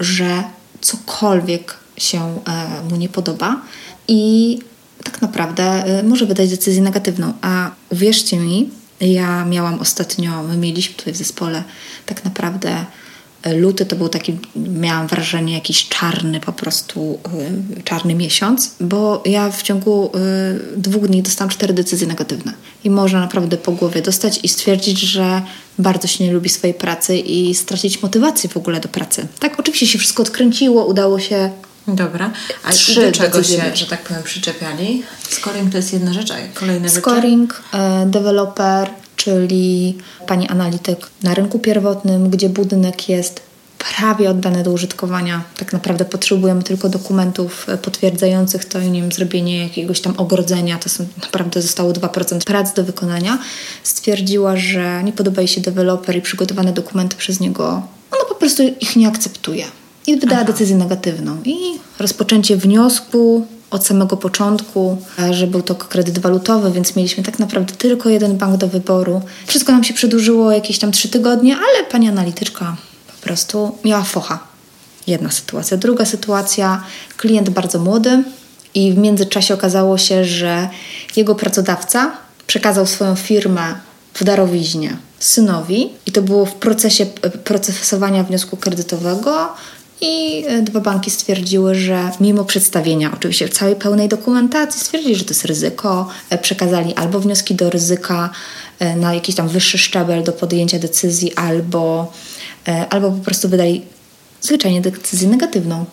że 0.01 0.45
cokolwiek 0.81 1.77
się 1.97 2.19
e, 2.19 2.91
mu 2.91 2.97
nie 2.97 3.09
podoba 3.09 3.63
i 4.09 4.59
tak 5.05 5.23
naprawdę 5.23 5.63
e, 5.65 6.03
może 6.03 6.27
wydać 6.27 6.51
decyzję 6.51 6.83
negatywną. 6.83 7.33
A 7.43 7.71
uwierzcie 7.91 8.37
mi, 8.37 8.71
ja 9.01 9.45
miałam 9.45 9.81
ostatnio, 9.81 10.43
my 10.43 10.57
mieliśmy 10.57 10.95
tutaj 10.95 11.13
w 11.13 11.17
zespole 11.17 11.65
tak 12.07 12.25
naprawdę 12.25 12.85
Luty 13.45 13.87
to 13.87 13.97
był 13.97 14.09
taki, 14.09 14.39
miałam 14.57 15.07
wrażenie, 15.07 15.55
jakiś 15.55 15.89
czarny 15.89 16.41
po 16.41 16.53
prostu, 16.53 17.19
y, 17.79 17.83
czarny 17.83 18.15
miesiąc, 18.15 18.75
bo 18.81 19.23
ja 19.27 19.51
w 19.51 19.63
ciągu 19.63 20.11
y, 20.77 20.81
dwóch 20.81 21.09
dni 21.09 21.23
dostałam 21.23 21.51
cztery 21.51 21.75
decyzje 21.75 22.07
negatywne. 22.07 22.53
I 22.85 22.91
można 22.91 23.21
naprawdę 23.21 23.57
po 23.57 23.73
głowie 23.73 24.03
dostać 24.03 24.41
i 24.43 24.49
stwierdzić, 24.49 25.01
że 25.01 25.43
bardzo 25.79 26.09
się 26.09 26.25
nie 26.25 26.33
lubi 26.33 26.49
swojej 26.49 26.75
pracy 26.75 27.17
i 27.17 27.55
stracić 27.55 28.03
motywację 28.03 28.51
w 28.51 28.57
ogóle 28.57 28.81
do 28.81 28.89
pracy. 28.89 29.27
Tak, 29.39 29.61
oczywiście 29.61 29.87
się 29.87 29.99
wszystko 29.99 30.23
odkręciło, 30.23 30.87
udało 30.87 31.21
się 31.21 31.51
Dobra. 31.89 32.31
A 32.65 32.73
Trzy 32.73 33.07
do 33.07 33.13
czego 33.13 33.43
się, 33.43 33.77
że 33.77 33.87
tak 33.87 34.03
powiem, 34.03 34.23
przyczepiali? 34.23 35.03
Scoring 35.29 35.71
to 35.71 35.77
jest 35.77 35.93
jedna 35.93 36.13
rzecz, 36.13 36.31
a 36.31 36.37
kolejne 36.55 36.89
rzeczy? 36.89 37.01
Scoring, 37.01 37.63
e, 37.75 38.07
deweloper, 38.07 38.91
czyli 39.25 39.99
pani 40.27 40.49
analityk 40.49 41.11
na 41.23 41.35
rynku 41.35 41.59
pierwotnym, 41.59 42.31
gdzie 42.31 42.49
budynek 42.49 43.09
jest 43.09 43.41
prawie 43.79 44.31
oddany 44.31 44.63
do 44.63 44.71
użytkowania. 44.71 45.45
Tak 45.57 45.73
naprawdę 45.73 46.05
potrzebujemy 46.05 46.63
tylko 46.63 46.89
dokumentów 46.89 47.69
e, 47.69 47.79
potwierdzających 47.79 48.65
to 48.65 48.81
i 48.81 48.91
nie 48.91 49.01
wiem, 49.01 49.13
zrobienie 49.13 49.63
jakiegoś 49.63 50.01
tam 50.01 50.15
ogrodzenia. 50.17 50.79
To 50.79 50.89
są 50.89 51.07
naprawdę 51.23 51.63
zostało 51.63 51.93
2% 51.93 52.45
prac 52.45 52.75
do 52.75 52.85
wykonania. 52.85 53.39
Stwierdziła, 53.83 54.57
że 54.57 55.05
nie 55.05 55.13
podoba 55.13 55.41
jej 55.41 55.49
się 55.49 55.61
deweloper 55.61 56.17
i 56.17 56.23
przygotowane 56.23 56.73
dokumenty 56.73 57.17
przez 57.17 57.41
niego. 57.41 57.65
Ona 58.11 58.25
po 58.29 58.35
prostu 58.35 58.63
ich 58.81 58.97
nie 58.97 59.09
akceptuje. 59.09 59.65
I 60.07 60.17
wydała 60.17 60.43
Aha. 60.43 60.53
decyzję 60.53 60.77
negatywną. 60.77 61.37
I 61.45 61.57
rozpoczęcie 61.99 62.57
wniosku 62.57 63.47
od 63.73 63.87
samego 63.87 64.17
początku, 64.17 65.03
że 65.31 65.47
był 65.47 65.63
to 65.63 65.75
kredyt 65.75 66.19
walutowy, 66.19 66.73
więc 66.73 66.97
mieliśmy 66.97 67.23
tak 67.23 67.39
naprawdę 67.39 67.75
tylko 67.75 68.09
jeden 68.09 68.37
bank 68.37 68.57
do 68.57 68.69
wyboru. 68.69 69.23
Wszystko 69.47 69.73
nam 69.73 69.85
się 69.85 69.95
przedłużyło 69.95 70.53
jakieś 70.53 70.79
tam 70.79 70.93
trzy 70.93 71.09
tygodnie, 71.09 71.57
ale 71.57 71.85
pani 71.91 72.09
analityczka 72.09 72.77
po 73.07 73.27
prostu 73.27 73.79
miała 73.85 74.03
focha. 74.03 74.39
Jedna 75.07 75.31
sytuacja. 75.31 75.77
Druga 75.77 76.05
sytuacja, 76.05 76.85
klient 77.17 77.51
bardzo 77.51 77.79
młody 77.79 78.25
i 78.75 78.93
w 78.93 78.99
międzyczasie 78.99 79.55
okazało 79.55 79.99
się, 79.99 80.25
że 80.25 80.69
jego 81.17 81.35
pracodawca 81.35 82.13
przekazał 82.47 82.87
swoją 82.87 83.15
firmę 83.15 83.75
w 84.15 84.25
darowiźnie 84.25 84.97
synowi 85.19 85.91
i 86.07 86.13
to 86.13 86.23
było 86.23 86.47
w 86.47 86.55
procesie 86.55 87.07
procesowania 87.45 88.25
wniosku 88.25 88.57
kredytowego 88.57 89.49
i 90.03 90.45
e, 90.47 90.63
dwa 90.63 90.81
banki 90.81 91.11
stwierdziły, 91.11 91.75
że 91.75 92.11
mimo 92.21 92.45
przedstawienia 92.45 93.11
oczywiście 93.15 93.49
całej 93.49 93.77
pełnej 93.77 94.09
dokumentacji, 94.09 94.81
stwierdzili, 94.81 95.17
że 95.17 95.25
to 95.25 95.31
jest 95.31 95.45
ryzyko, 95.45 96.09
e, 96.31 96.39
przekazali 96.39 96.95
albo 96.95 97.21
wnioski 97.21 97.55
do 97.55 97.71
ryzyka 97.71 98.31
e, 98.79 98.97
na 98.97 99.15
jakiś 99.15 99.35
tam 99.35 99.49
wyższy 99.49 99.79
szczebel 99.79 100.25
do 100.25 100.33
podjęcia 100.33 100.79
decyzji, 100.79 101.35
albo, 101.35 102.13
albo 102.91 103.11
po 103.11 103.25
prostu 103.25 103.49
wydali 103.49 103.83
zwyczajnie 104.41 104.81
decyzję 104.81 105.29
negatywną. 105.29 105.85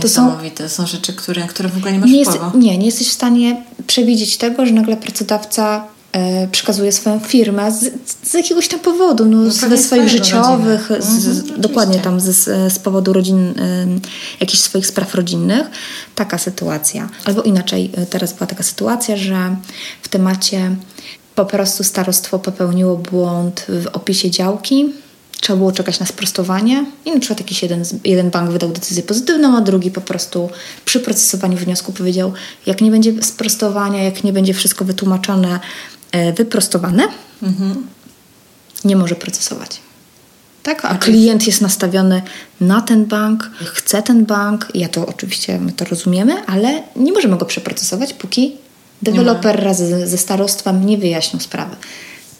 To 0.00 0.08
są, 0.08 0.36
to 0.54 0.68
są 0.68 0.86
rzeczy, 0.86 1.12
które, 1.12 1.42
które 1.42 1.68
w 1.68 1.76
ogóle 1.76 1.92
nie 1.92 1.98
masz 1.98 2.10
nie 2.10 2.24
wpływu. 2.24 2.44
Jest, 2.44 2.56
nie, 2.56 2.78
nie 2.78 2.86
jesteś 2.86 3.08
w 3.08 3.12
stanie 3.12 3.62
przewidzieć 3.86 4.36
tego, 4.36 4.66
że 4.66 4.72
nagle 4.72 4.96
pracodawca 4.96 5.76
e, 5.76 5.95
przekazuje 6.52 6.92
swoją 6.92 7.20
firmę 7.20 7.72
z, 7.72 7.92
z, 8.22 8.34
jakiegoś 8.34 8.68
tam 8.68 8.80
powodu, 8.80 9.24
no, 9.24 9.38
no 9.38 9.50
ze 9.50 9.78
swoich 9.78 10.08
życiowych, 10.08 10.88
z, 10.98 11.26
mhm, 11.26 11.60
dokładnie 11.60 11.98
tam 11.98 12.20
z, 12.20 12.34
z 12.72 12.78
powodu 12.78 13.12
rodzin, 13.12 13.48
e, 13.48 13.86
jakichś 14.40 14.62
swoich 14.62 14.86
spraw 14.86 15.14
rodzinnych. 15.14 15.66
Taka 16.14 16.38
sytuacja. 16.38 17.08
Albo 17.24 17.42
inaczej, 17.42 17.90
e, 17.96 18.06
teraz 18.06 18.32
była 18.32 18.46
taka 18.46 18.62
sytuacja, 18.62 19.16
że 19.16 19.56
w 20.02 20.08
temacie 20.08 20.76
po 21.34 21.44
prostu 21.44 21.84
starostwo 21.84 22.38
popełniło 22.38 22.96
błąd 22.96 23.66
w 23.68 23.86
opisie 23.92 24.30
działki, 24.30 24.92
trzeba 25.40 25.56
było 25.56 25.72
czekać 25.72 26.00
na 26.00 26.06
sprostowanie 26.06 26.86
i 27.04 27.12
na 27.12 27.20
przykład 27.20 27.40
jakiś 27.40 27.62
jeden, 27.62 27.84
jeden 28.04 28.30
bank 28.30 28.50
wydał 28.50 28.70
decyzję 28.70 29.02
pozytywną, 29.02 29.56
a 29.56 29.60
drugi 29.60 29.90
po 29.90 30.00
prostu 30.00 30.50
przy 30.84 31.00
procesowaniu 31.00 31.56
wniosku 31.56 31.92
powiedział, 31.92 32.32
jak 32.66 32.80
nie 32.80 32.90
będzie 32.90 33.22
sprostowania, 33.22 34.02
jak 34.02 34.24
nie 34.24 34.32
będzie 34.32 34.54
wszystko 34.54 34.84
wytłumaczone, 34.84 35.54
e, 35.54 35.60
wyprostowane, 36.36 37.08
mhm. 37.42 37.86
nie 38.84 38.96
może 38.96 39.14
procesować. 39.14 39.80
Tak? 40.62 40.84
A 40.84 40.94
klient 40.94 41.46
jest 41.46 41.60
nastawiony 41.60 42.22
na 42.60 42.80
ten 42.80 43.04
bank, 43.04 43.50
chce 43.64 44.02
ten 44.02 44.24
bank, 44.24 44.68
ja 44.74 44.88
to 44.88 45.06
oczywiście, 45.06 45.58
my 45.58 45.72
to 45.72 45.84
rozumiemy, 45.84 46.46
ale 46.46 46.82
nie 46.96 47.12
możemy 47.12 47.36
go 47.36 47.46
przeprocesować, 47.46 48.12
póki 48.12 48.56
deweloper 49.02 49.64
razem 49.64 50.06
ze 50.06 50.18
starostwem 50.18 50.86
nie 50.86 50.98
wyjaśnią 50.98 51.40
sprawy. 51.40 51.76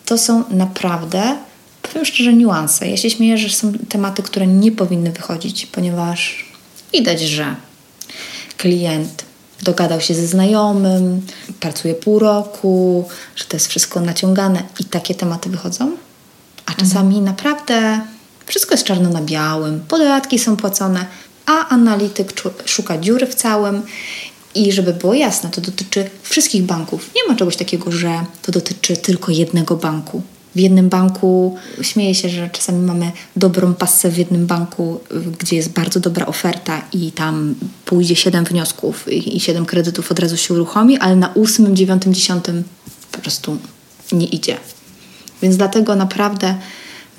To 0.07 0.19
są 0.19 0.45
naprawdę 0.51 1.37
powiem 1.83 2.05
szczerze, 2.05 2.33
niuanse. 2.33 2.89
Ja 2.89 2.97
się 2.97 3.11
śmieję, 3.11 3.39
że 3.39 3.51
są 3.51 3.73
tematy, 3.89 4.23
które 4.23 4.47
nie 4.47 4.73
powinny 4.73 5.13
wychodzić, 5.13 5.67
ponieważ 5.67 6.45
widać, 6.93 7.21
że 7.21 7.57
klient 8.57 9.25
dogadał 9.63 10.01
się 10.01 10.15
ze 10.15 10.27
znajomym, 10.27 11.27
pracuje 11.61 11.95
pół 11.95 12.19
roku, 12.19 13.09
że 13.37 13.45
to 13.45 13.57
jest 13.57 13.67
wszystko 13.67 14.01
naciągane 14.01 14.63
i 14.81 14.85
takie 14.85 15.15
tematy 15.15 15.51
wychodzą. 15.51 15.97
A 16.67 16.75
czasami 16.75 17.19
mhm. 17.19 17.25
naprawdę 17.25 18.01
wszystko 18.47 18.75
jest 18.75 18.85
czarno 18.85 19.11
na 19.11 19.23
białym, 19.23 19.81
podatki 19.89 20.39
są 20.39 20.57
płacone, 20.57 21.07
a 21.47 21.69
analityk 21.69 22.33
szuka 22.65 22.99
dziury 22.99 23.27
w 23.27 23.35
całym. 23.35 23.83
I 24.55 24.73
żeby 24.73 24.93
było 24.93 25.15
jasne, 25.15 25.51
to 25.51 25.61
dotyczy 25.61 26.11
wszystkich 26.23 26.63
banków. 26.63 27.11
Nie 27.17 27.33
ma 27.33 27.39
czegoś 27.39 27.57
takiego, 27.57 27.93
że 27.93 28.25
to 28.43 28.53
dotyczy 28.53 28.97
tylko 28.97 29.33
jednego 29.33 29.77
banku 29.77 30.23
w 30.57 30.59
jednym 30.59 30.89
banku, 30.89 31.57
śmieję 31.83 32.15
się, 32.15 32.29
że 32.29 32.51
czasami 32.51 32.87
mamy 32.87 33.13
dobrą 33.37 33.75
pasę 33.75 34.11
w 34.11 34.19
jednym 34.19 34.47
banku, 34.47 35.01
gdzie 35.39 35.57
jest 35.57 35.73
bardzo 35.73 36.01
dobra 36.01 36.27
oferta 36.27 36.83
i 36.93 37.13
tam 37.13 37.55
pójdzie 37.85 38.17
7 38.17 38.45
wniosków 38.45 39.13
i 39.13 39.41
7 39.41 39.67
kredytów 39.67 40.11
od 40.11 40.19
razu 40.19 40.37
się 40.37 40.55
uruchomi, 40.55 40.99
ale 40.99 41.17
na 41.17 41.35
8, 41.35 41.77
9, 41.77 42.03
10 42.07 42.45
po 43.13 43.19
prostu 43.19 43.59
nie 44.13 44.27
idzie. 44.27 44.57
Więc 45.43 45.57
dlatego 45.57 45.97
naprawdę 45.97 46.55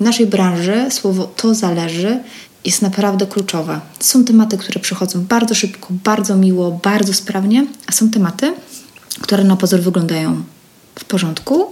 naszej 0.00 0.26
branży 0.26 0.86
słowo 0.90 1.24
to 1.36 1.54
zależy 1.54 2.20
jest 2.64 2.82
naprawdę 2.82 3.26
kluczowe. 3.26 3.80
Są 4.00 4.24
tematy, 4.24 4.58
które 4.58 4.80
przychodzą 4.80 5.24
bardzo 5.24 5.54
szybko, 5.54 5.88
bardzo 5.90 6.36
miło, 6.36 6.80
bardzo 6.82 7.14
sprawnie, 7.14 7.66
a 7.86 7.92
są 7.92 8.10
tematy, 8.10 8.54
które 9.20 9.44
na 9.44 9.56
pozór 9.56 9.80
wyglądają 9.80 10.42
w 10.94 11.04
porządku, 11.04 11.66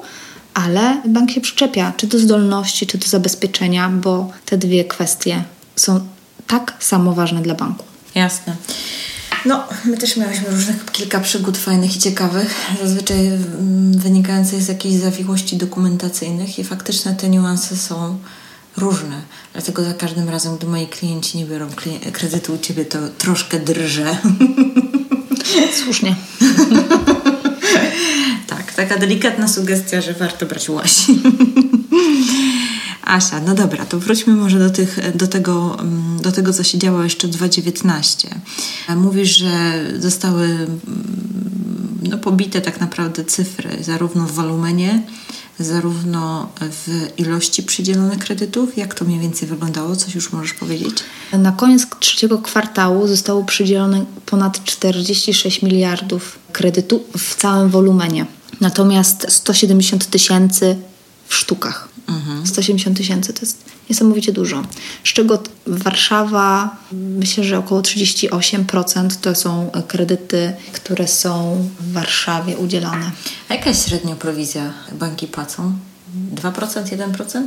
ale 0.57 1.03
bank 1.09 1.31
się 1.31 1.41
przyczepia, 1.41 1.93
czy 1.97 2.07
do 2.07 2.19
zdolności, 2.19 2.87
czy 2.87 2.99
do 2.99 3.07
zabezpieczenia, 3.07 3.89
bo 3.89 4.31
te 4.45 4.59
dwie 4.59 4.85
kwestie 4.85 5.45
są 5.77 6.01
tak 6.47 6.75
samo 6.81 7.13
ważne 7.13 7.43
dla 7.43 7.55
banku. 7.55 7.85
Jasne. 8.15 8.57
No, 9.47 9.65
my 9.85 9.97
też 9.97 10.17
miałyśmy 10.17 10.51
różnych 10.51 10.85
kilka 10.93 11.21
przygód 11.21 11.59
fajnych 11.59 11.97
i 11.97 11.99
ciekawych, 11.99 12.55
zazwyczaj 12.83 13.27
mm, 13.27 13.99
wynikających 13.99 14.63
z 14.63 14.69
jakichś 14.69 14.95
zawiłości 14.95 15.57
dokumentacyjnych 15.57 16.59
i 16.59 16.65
faktycznie 16.65 17.15
te 17.15 17.29
niuanse 17.29 17.77
są 17.77 18.19
różne. 18.77 19.23
Dlatego 19.53 19.85
za 19.85 19.95
każdym 19.95 20.29
razem, 20.29 20.57
gdy 20.57 20.67
moi 20.67 20.87
klienci 20.87 21.39
nie 21.39 21.45
biorą 21.45 21.69
kredytu 22.13 22.55
u 22.55 22.59
Ciebie, 22.59 22.85
to 22.85 22.99
troszkę 23.19 23.61
drżę. 23.61 24.17
Słusznie. 25.85 26.17
taka 28.77 28.99
delikatna 28.99 29.49
sugestia, 29.49 30.01
że 30.01 30.13
warto 30.13 30.47
brać 30.47 30.69
łasi. 30.69 31.21
Asia, 33.07 33.41
no 33.41 33.55
dobra, 33.55 33.85
to 33.85 33.99
wróćmy 33.99 34.35
może 34.35 34.59
do, 34.59 34.71
tych, 34.71 35.17
do, 35.17 35.27
tego, 35.27 35.77
mm, 35.81 36.21
do 36.23 36.33
tego, 36.33 36.53
co 36.53 36.63
się 36.63 36.79
działo 36.79 37.03
jeszcze 37.03 37.29
w 37.29 37.31
2019. 37.31 38.29
Mówisz, 38.97 39.37
że 39.37 39.85
zostały 39.99 40.45
mm, 40.45 40.81
no, 42.03 42.19
pobite 42.19 42.61
tak 42.61 42.81
naprawdę 42.81 43.25
cyfry, 43.25 43.71
zarówno 43.81 44.27
w 44.27 44.33
wolumenie, 44.33 45.03
zarówno 45.59 46.49
w 46.61 46.89
ilości 47.17 47.63
przydzielonych 47.63 48.19
kredytów, 48.19 48.77
jak 48.77 48.95
to 48.95 49.05
mniej 49.05 49.21
więcej 49.21 49.49
wyglądało? 49.49 49.97
Coś 49.97 50.15
już 50.15 50.33
możesz 50.33 50.55
powiedzieć? 50.55 50.97
Na 51.33 51.53
koniec 51.53 51.87
trzeciego 52.01 52.39
kwartału 52.39 53.07
zostało 53.07 53.45
przydzielone 53.45 54.05
ponad 54.27 54.65
46 54.65 55.63
miliardów 55.63 56.39
kredytu 56.53 57.05
w 57.19 57.35
całym 57.35 57.71
wolumenie. 57.71 58.27
Natomiast 58.61 59.27
170 59.29 60.07
tysięcy 60.07 60.77
w 61.29 61.35
sztukach. 61.35 61.96
Mhm. 62.09 62.47
170 62.47 62.97
tysięcy 62.97 63.33
to 63.33 63.41
jest 63.41 63.65
niesamowicie 63.91 64.33
dużo. 64.33 64.63
Z 65.05 65.13
czego 65.13 65.43
Warszawa, 65.67 66.77
myślę, 66.93 67.45
że 67.45 67.59
około 67.59 67.81
38% 67.81 69.17
to 69.21 69.35
są 69.35 69.71
kredyty, 69.89 70.53
które 70.73 71.09
są 71.09 71.69
w 71.81 71.93
Warszawie 71.93 72.57
udzielane. 72.57 73.11
A 73.49 73.55
jaka 73.55 73.71
jest 73.71 73.89
średnia 73.89 74.17
prowizja 74.17 74.73
banki 74.93 75.27
płacą? 75.27 75.73
2%, 76.35 76.53
1%? 76.85 77.43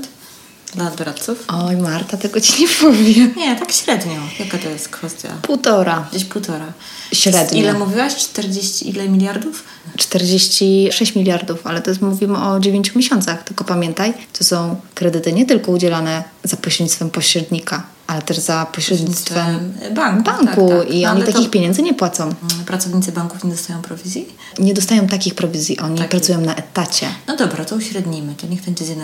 Dla 0.75 0.89
doradców? 0.89 1.45
Oj, 1.47 1.77
Marta, 1.77 2.17
tego 2.17 2.41
ci 2.41 2.61
nie 2.61 2.67
powiem. 2.81 3.33
Nie, 3.37 3.55
tak 3.55 3.71
średnio. 3.71 4.21
Jaka 4.39 4.57
to 4.57 4.69
jest 4.69 4.89
kwestia? 4.89 5.29
Półtora. 5.41 6.07
Gdzieś 6.11 6.25
półtora. 6.25 6.73
Średnio. 7.13 7.59
Ile 7.59 7.73
mówiłaś? 7.73 8.15
40 8.15 8.89
ile 8.89 9.09
miliardów? 9.09 9.63
46 9.97 11.15
miliardów, 11.15 11.67
ale 11.67 11.81
to 11.81 11.91
jest, 11.91 12.01
mówimy 12.01 12.37
o 12.37 12.59
9 12.59 12.95
miesiącach. 12.95 13.43
Tylko 13.43 13.63
pamiętaj, 13.63 14.13
to 14.37 14.43
są 14.43 14.81
kredyty 14.95 15.33
nie 15.33 15.45
tylko 15.45 15.71
udzielane 15.71 16.23
za 16.43 16.57
pośrednictwem 16.57 17.09
pośrednika, 17.09 17.83
ale 18.09 18.21
też 18.21 18.37
za 18.37 18.65
pośrednictwem 18.65 19.73
banku. 19.95 20.23
banku 20.23 20.69
tak, 20.69 20.79
tak. 20.79 20.89
I 20.89 21.01
no, 21.01 21.11
oni 21.11 21.23
takich 21.23 21.45
to... 21.45 21.49
pieniędzy 21.49 21.81
nie 21.81 21.93
płacą. 21.93 22.23
Mm, 22.23 22.65
pracownicy 22.65 23.11
banków 23.11 23.43
nie 23.43 23.51
dostają 23.51 23.81
prowizji? 23.81 24.27
Nie 24.59 24.73
dostają 24.73 25.07
takich 25.07 25.35
prowizji, 25.35 25.79
oni 25.79 26.03
pracują 26.03 26.41
na 26.41 26.55
etacie. 26.55 27.07
No 27.27 27.37
dobra, 27.37 27.65
to 27.65 27.75
uśrednimy, 27.75 28.35
to 28.35 28.47
niech 28.47 28.61
będzie 28.61 28.85
z 28.85 28.89
1%. 28.89 28.97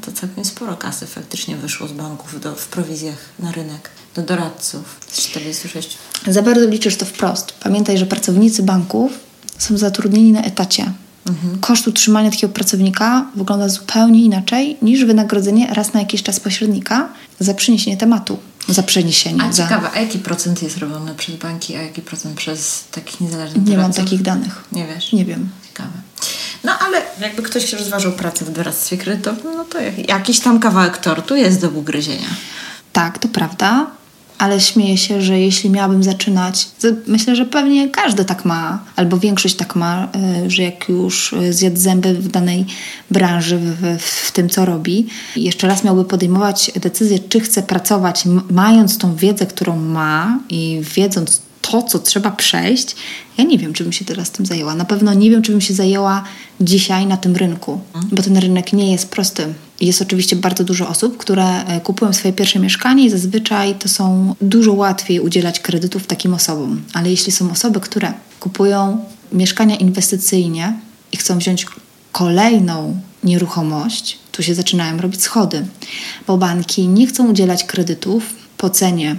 To 0.00 0.12
całkiem 0.12 0.44
sporo 0.44 0.76
kasy 0.76 1.06
faktycznie 1.06 1.56
wyszło 1.56 1.88
z 1.88 1.92
banków 1.92 2.40
do, 2.40 2.54
w 2.54 2.68
prowizjach 2.68 3.18
na 3.38 3.52
rynek 3.52 3.90
do 4.14 4.22
doradców 4.22 5.00
z 5.12 5.22
46. 5.22 5.98
Za 6.26 6.42
bardzo 6.42 6.66
liczysz 6.66 6.96
to 6.96 7.06
wprost. 7.06 7.52
Pamiętaj, 7.52 7.98
że 7.98 8.06
pracownicy 8.06 8.62
banków 8.62 9.12
są 9.58 9.78
zatrudnieni 9.78 10.32
na 10.32 10.42
etacie. 10.42 10.92
Mhm. 11.28 11.58
Koszt 11.60 11.88
utrzymania 11.88 12.30
takiego 12.30 12.52
pracownika 12.52 13.26
wygląda 13.34 13.68
zupełnie 13.68 14.24
inaczej 14.24 14.76
niż 14.82 15.04
wynagrodzenie 15.04 15.74
raz 15.74 15.92
na 15.92 16.00
jakiś 16.00 16.22
czas 16.22 16.40
pośrednika 16.40 17.08
za 17.40 17.54
przyniesienie 17.54 17.96
tematu. 17.96 18.38
Za 18.68 18.82
przeniesienie. 18.82 19.42
A 19.42 19.52
za... 19.52 19.62
ciekawe, 19.62 19.90
a 19.94 20.00
jaki 20.00 20.18
procent 20.18 20.62
jest 20.62 20.78
robiony 20.78 21.14
przez 21.14 21.36
banki, 21.36 21.76
a 21.76 21.82
jaki 21.82 22.02
procent 22.02 22.36
przez 22.36 22.84
takich 22.90 23.20
niezależnych 23.20 23.66
Nie 23.66 23.76
mam 23.76 23.92
takich 23.92 24.22
danych. 24.22 24.64
Nie 24.72 24.86
wiesz? 24.86 25.12
Nie 25.12 25.24
wiem. 25.24 25.48
Ciekawe. 25.68 25.90
No 26.64 26.72
ale 26.78 27.02
jakby 27.20 27.42
ktoś 27.42 27.72
rozważał 27.72 28.12
pracę 28.12 28.44
w 28.44 28.50
doradztwie 28.50 28.96
kredytowym, 28.96 29.56
no 29.56 29.64
to 29.64 29.78
jakiś 30.08 30.40
tam 30.40 30.60
kawałek 30.60 30.98
tortu 30.98 31.36
jest 31.36 31.60
do 31.60 31.68
ugryzienia. 31.68 32.28
Tak, 32.92 33.18
to 33.18 33.28
prawda 33.28 33.86
ale 34.38 34.60
śmieję 34.60 34.98
się, 34.98 35.22
że 35.22 35.40
jeśli 35.40 35.70
miałabym 35.70 36.02
zaczynać, 36.02 36.68
myślę, 37.06 37.36
że 37.36 37.44
pewnie 37.44 37.88
każdy 37.88 38.24
tak 38.24 38.44
ma, 38.44 38.84
albo 38.96 39.18
większość 39.18 39.54
tak 39.54 39.76
ma, 39.76 40.08
e, 40.14 40.50
że 40.50 40.62
jak 40.62 40.88
już 40.88 41.32
e, 41.32 41.52
zjadł 41.52 41.76
zęby 41.76 42.14
w 42.14 42.28
danej 42.28 42.66
branży, 43.10 43.58
w, 43.58 43.98
w 44.02 44.32
tym 44.32 44.48
co 44.48 44.64
robi, 44.64 45.06
jeszcze 45.36 45.66
raz 45.68 45.84
miałby 45.84 46.04
podejmować 46.04 46.70
decyzję, 46.80 47.18
czy 47.18 47.40
chce 47.40 47.62
pracować, 47.62 48.24
mając 48.50 48.98
tą 48.98 49.16
wiedzę, 49.16 49.46
którą 49.46 49.76
ma 49.76 50.38
i 50.48 50.80
wiedząc 50.94 51.42
to, 51.60 51.82
co 51.82 51.98
trzeba 51.98 52.30
przejść, 52.30 52.96
ja 53.38 53.44
nie 53.44 53.58
wiem, 53.58 53.72
czy 53.72 53.84
bym 53.84 53.92
się 53.92 54.04
teraz 54.04 54.30
tym 54.30 54.46
zajęła. 54.46 54.74
Na 54.74 54.84
pewno 54.84 55.14
nie 55.14 55.30
wiem, 55.30 55.42
czy 55.42 55.52
bym 55.52 55.60
się 55.60 55.74
zajęła 55.74 56.24
dzisiaj 56.60 57.06
na 57.06 57.16
tym 57.16 57.36
rynku, 57.36 57.80
bo 58.12 58.22
ten 58.22 58.36
rynek 58.36 58.72
nie 58.72 58.92
jest 58.92 59.08
prosty. 59.08 59.54
Jest 59.80 60.02
oczywiście 60.02 60.36
bardzo 60.36 60.64
dużo 60.64 60.88
osób, 60.88 61.16
które 61.16 61.64
e, 61.64 61.80
kupują 61.80 62.12
swoje 62.12 62.34
pierwsze 62.34 62.58
mieszkanie 62.58 63.04
i 63.04 63.10
zazwyczaj 63.10 63.74
to 63.74 63.88
są 63.88 64.34
dużo 64.40 64.72
łatwiej 64.72 65.20
udzielać 65.20 65.60
kredytów 65.60 66.06
takim 66.06 66.34
osobom. 66.34 66.82
Ale 66.92 67.10
jeśli 67.10 67.32
są 67.32 67.50
osoby, 67.50 67.80
które 67.80 68.12
kupują 68.40 69.04
mieszkania 69.32 69.76
inwestycyjnie 69.76 70.72
i 71.12 71.16
chcą 71.16 71.38
wziąć 71.38 71.66
kolejną 72.12 73.00
nieruchomość, 73.24 74.18
tu 74.32 74.42
się 74.42 74.54
zaczynają 74.54 75.00
robić 75.00 75.22
schody, 75.22 75.66
bo 76.26 76.38
banki 76.38 76.88
nie 76.88 77.06
chcą 77.06 77.30
udzielać 77.30 77.64
kredytów 77.64 78.22
po 78.56 78.70
cenie 78.70 79.16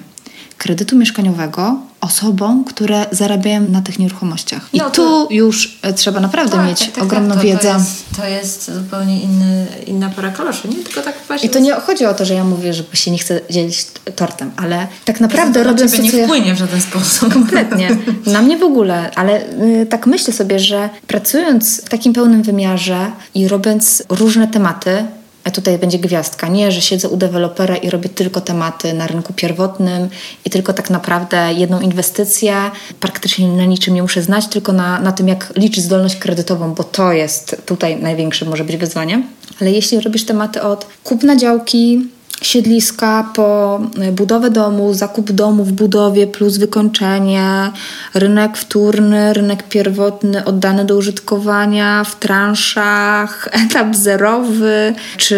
kredytu 0.59 0.95
mieszkaniowego 0.95 1.75
osobom, 2.01 2.63
które 2.63 3.05
zarabiają 3.11 3.61
na 3.69 3.81
tych 3.81 3.99
nieruchomościach. 3.99 4.69
I 4.73 4.77
no 4.77 4.89
tu 4.89 5.27
już 5.31 5.79
e, 5.81 5.93
trzeba 5.93 6.19
naprawdę 6.19 6.51
tak, 6.51 6.67
mieć 6.67 6.79
tak, 6.79 6.91
tak, 6.91 7.03
ogromną 7.03 7.35
to, 7.35 7.41
wiedzę. 7.41 7.71
To 7.71 7.77
jest, 7.77 8.05
to 8.17 8.27
jest 8.27 8.71
zupełnie 8.71 9.21
inny, 9.21 9.67
inna 9.87 10.09
para 10.09 10.31
kaloszy, 10.31 10.67
nie? 10.67 10.75
Tylko 10.75 11.01
tak 11.01 11.15
właśnie... 11.27 11.49
I 11.49 11.51
to 11.51 11.59
nie 11.59 11.73
chodzi 11.73 12.05
o 12.05 12.13
to, 12.13 12.25
że 12.25 12.33
ja 12.33 12.43
mówię, 12.43 12.73
że 12.73 12.83
się 12.93 13.11
nie 13.11 13.17
chcę 13.17 13.41
dzielić 13.49 13.87
tortem, 14.15 14.51
ale 14.57 14.87
tak 15.05 15.19
naprawdę 15.19 15.63
to 15.63 15.69
robię... 15.69 15.89
To 15.89 16.01
nie 16.01 16.23
wpłynie 16.23 16.55
w 16.55 16.57
żaden 16.57 16.81
sposób. 16.81 17.33
Kompletnie. 17.33 17.97
Na 18.33 18.41
mnie 18.41 18.57
w 18.57 18.63
ogóle, 18.63 19.11
ale 19.15 19.41
y, 19.41 19.87
tak 19.89 20.07
myślę 20.07 20.33
sobie, 20.33 20.59
że 20.59 20.89
pracując 21.07 21.81
w 21.85 21.89
takim 21.89 22.13
pełnym 22.13 22.43
wymiarze 22.43 23.11
i 23.35 23.47
robiąc 23.47 24.03
różne 24.09 24.47
tematy, 24.47 25.05
tutaj 25.51 25.77
będzie 25.77 25.99
gwiazdka. 25.99 26.47
Nie, 26.47 26.71
że 26.71 26.81
siedzę 26.81 27.09
u 27.09 27.17
dewelopera 27.17 27.75
i 27.75 27.89
robię 27.89 28.09
tylko 28.09 28.41
tematy 28.41 28.93
na 28.93 29.07
rynku 29.07 29.33
pierwotnym 29.33 30.09
i 30.45 30.49
tylko 30.49 30.73
tak 30.73 30.89
naprawdę 30.89 31.53
jedną 31.53 31.81
inwestycję. 31.81 32.71
Praktycznie 32.99 33.47
na 33.47 33.65
niczym 33.65 33.93
nie 33.93 34.01
muszę 34.01 34.21
znać, 34.21 34.47
tylko 34.47 34.73
na, 34.73 34.99
na 34.99 35.11
tym, 35.11 35.27
jak 35.27 35.53
liczyć 35.55 35.83
zdolność 35.83 36.15
kredytową, 36.15 36.73
bo 36.73 36.83
to 36.83 37.13
jest 37.13 37.61
tutaj 37.65 38.01
największe 38.01 38.45
może 38.45 38.63
być 38.63 38.77
wyzwanie. 38.77 39.23
Ale 39.61 39.71
jeśli 39.71 39.99
robisz 39.99 40.25
tematy 40.25 40.61
od 40.61 40.87
kupna 41.03 41.35
działki, 41.35 42.07
siedliska 42.41 43.31
po 43.35 43.79
e, 43.99 44.11
budowę 44.11 44.49
domu, 44.49 44.93
zakup 44.93 45.31
domu 45.31 45.63
w 45.63 45.71
budowie 45.71 46.27
plus 46.27 46.57
wykończenie, 46.57 47.71
rynek 48.13 48.57
wtórny, 48.57 49.33
rynek 49.33 49.63
pierwotny 49.63 50.45
oddany 50.45 50.85
do 50.85 50.97
użytkowania 50.97 52.03
w 52.03 52.19
transzach, 52.19 53.47
etap 53.65 53.95
zerowy, 53.95 54.93
czy 55.17 55.37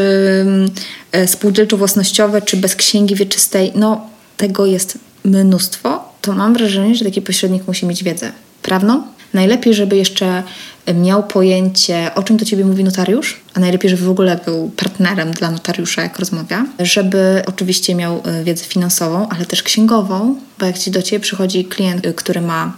e, 1.12 1.28
spółdzielczo-własnościowe, 1.28 2.42
czy 2.42 2.58
bez 2.58 2.76
księgi 2.76 3.16
wieczystej. 3.16 3.72
No, 3.76 4.08
tego 4.38 4.66
jest 4.66 4.98
mnóstwo. 5.26 6.12
To 6.22 6.34
mam 6.34 6.54
wrażenie, 6.54 6.96
że 6.96 7.06
taki 7.06 7.22
pośrednik 7.22 7.68
musi 7.68 7.86
mieć 7.86 8.04
wiedzę 8.04 8.32
prawną. 8.62 9.04
Najlepiej, 9.34 9.74
żeby 9.74 9.96
jeszcze 9.96 10.44
miał 10.94 11.24
pojęcie, 11.24 12.12
o 12.16 12.24
czym 12.24 12.38
do 12.38 12.46
ciebie 12.46 12.66
mówi 12.66 12.84
notariusz, 12.84 13.42
a 13.54 13.60
najlepiej, 13.60 13.90
żeby 13.90 14.04
w 14.04 14.10
ogóle 14.10 14.40
był 14.46 14.72
partnerem 14.78 15.32
dla 15.32 15.52
notariusza, 15.52 16.02
jak 16.02 16.20
rozmawia, 16.20 16.66
żeby 16.80 17.42
oczywiście 17.46 17.96
miał 17.96 18.22
e, 18.26 18.44
wiedzę 18.44 18.66
finansową, 18.66 19.30
ale 19.30 19.46
też 19.46 19.64
księgową, 19.64 20.36
bo 20.60 20.66
jak 20.66 20.78
ci 20.78 20.92
do 20.92 21.02
ciebie 21.02 21.20
przychodzi 21.20 21.66
klient, 21.66 22.06
e, 22.06 22.14
który 22.14 22.42
ma 22.42 22.74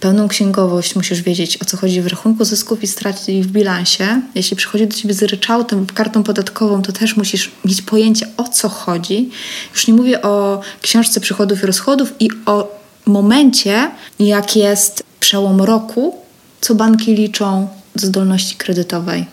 pełną 0.00 0.28
księgowość, 0.28 0.96
musisz 0.96 1.22
wiedzieć, 1.22 1.62
o 1.62 1.64
co 1.64 1.76
chodzi 1.76 2.02
w 2.02 2.06
rachunku 2.06 2.44
zysków 2.44 2.82
i 2.82 2.86
strat 2.86 3.28
i 3.28 3.42
w 3.42 3.46
bilansie. 3.46 4.20
Jeśli 4.34 4.56
przychodzi 4.56 4.86
do 4.86 4.96
ciebie 4.96 5.14
z 5.14 5.22
ryczałtem 5.22 5.78
lub 5.78 5.92
kartą 5.92 6.22
podatkową, 6.22 6.82
to 6.82 6.92
też 6.92 7.16
musisz 7.16 7.50
mieć 7.64 7.82
pojęcie, 7.82 8.26
o 8.36 8.44
co 8.44 8.68
chodzi. 8.68 9.30
Już 9.72 9.86
nie 9.86 9.94
mówię 9.94 10.22
o 10.22 10.60
książce 10.82 11.20
przychodów 11.20 11.62
i 11.62 11.66
rozchodów 11.66 12.12
i 12.20 12.30
o 12.46 12.76
momencie, 13.06 13.90
jak 14.18 14.56
jest 14.56 15.02
przełom 15.20 15.60
roku, 15.60 16.25
co 16.66 16.74
banki 16.74 17.14
liczą 17.14 17.68
do 17.96 18.06
zdolności 18.06 18.56
kredytowej. 18.56 19.26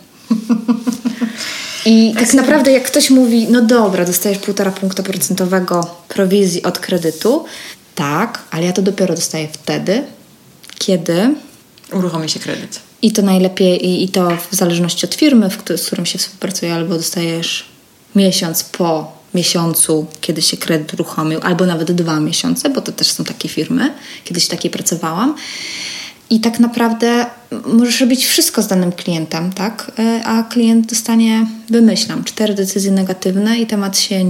I 1.86 2.14
tak 2.20 2.34
naprawdę, 2.34 2.72
jak 2.72 2.84
ktoś 2.84 3.10
mówi, 3.10 3.48
no 3.50 3.62
dobra, 3.62 4.06
dostajesz 4.06 4.38
1,5 4.38 4.72
punkta 4.72 5.04
procentowego 5.04 5.96
prowizji 6.08 6.64
od 6.64 6.80
kredytu, 6.80 7.46
tak, 7.96 8.42
ale 8.52 8.66
ja 8.66 8.74
to 8.74 8.82
dopiero 8.82 9.16
dostaję 9.16 9.48
wtedy, 9.54 10.04
kiedy 10.80 11.36
uruchomi 11.94 12.30
się 12.30 12.40
kredyt. 12.40 12.80
I 13.02 13.12
to 13.12 13.22
najlepiej, 13.22 13.86
i, 13.86 14.04
i 14.04 14.10
to 14.10 14.38
w 14.52 14.56
zależności 14.56 15.06
od 15.06 15.16
firmy, 15.16 15.50
w, 15.50 15.78
z 15.78 15.86
którą 15.86 16.06
się 16.06 16.18
współpracuje, 16.18 16.74
albo 16.74 16.96
dostajesz 16.96 17.66
miesiąc 18.16 18.64
po 18.64 19.12
miesiącu, 19.34 20.06
kiedy 20.22 20.42
się 20.42 20.58
kredyt 20.58 20.94
uruchomił, 20.94 21.40
albo 21.44 21.66
nawet 21.66 21.92
dwa 21.92 22.20
miesiące, 22.20 22.70
bo 22.70 22.82
to 22.82 22.92
też 22.92 23.12
są 23.12 23.24
takie 23.24 23.50
firmy, 23.50 23.94
kiedyś 24.24 24.48
takiej 24.48 24.72
pracowałam. 24.72 25.36
I 26.34 26.40
tak 26.40 26.60
naprawdę 26.60 27.26
możesz 27.66 28.02
robić 28.02 28.26
wszystko 28.26 28.62
z 28.62 28.68
danym 28.68 28.92
klientem, 28.92 29.52
tak? 29.52 29.92
E, 30.00 30.24
a 30.26 30.44
klient 30.44 30.86
dostanie, 30.86 31.46
wymyślam, 31.70 32.24
cztery 32.24 32.54
decyzje 32.54 32.92
negatywne 32.92 33.60
i 33.60 33.68
temat 33.68 33.98
się 34.00 34.24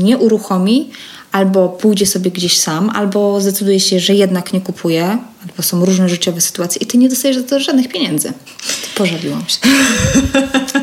nie 0.00 0.18
uruchomi, 0.18 0.90
albo 1.32 1.68
pójdzie 1.68 2.06
sobie 2.06 2.30
gdzieś 2.30 2.58
sam, 2.58 2.90
albo 2.90 3.40
zdecyduje 3.40 3.80
się, 3.80 4.00
że 4.00 4.14
jednak 4.14 4.52
nie 4.52 4.60
kupuje, 4.60 5.18
albo 5.48 5.62
są 5.62 5.84
różne 5.84 6.08
życiowe 6.08 6.40
sytuacje 6.40 6.82
i 6.82 6.86
ty 6.86 6.98
nie 6.98 7.08
dostajesz 7.08 7.36
za 7.36 7.42
to 7.42 7.60
żadnych 7.60 7.88
pieniędzy. 7.88 8.32
Pożaliłam 8.94 9.44
się. 9.48 9.58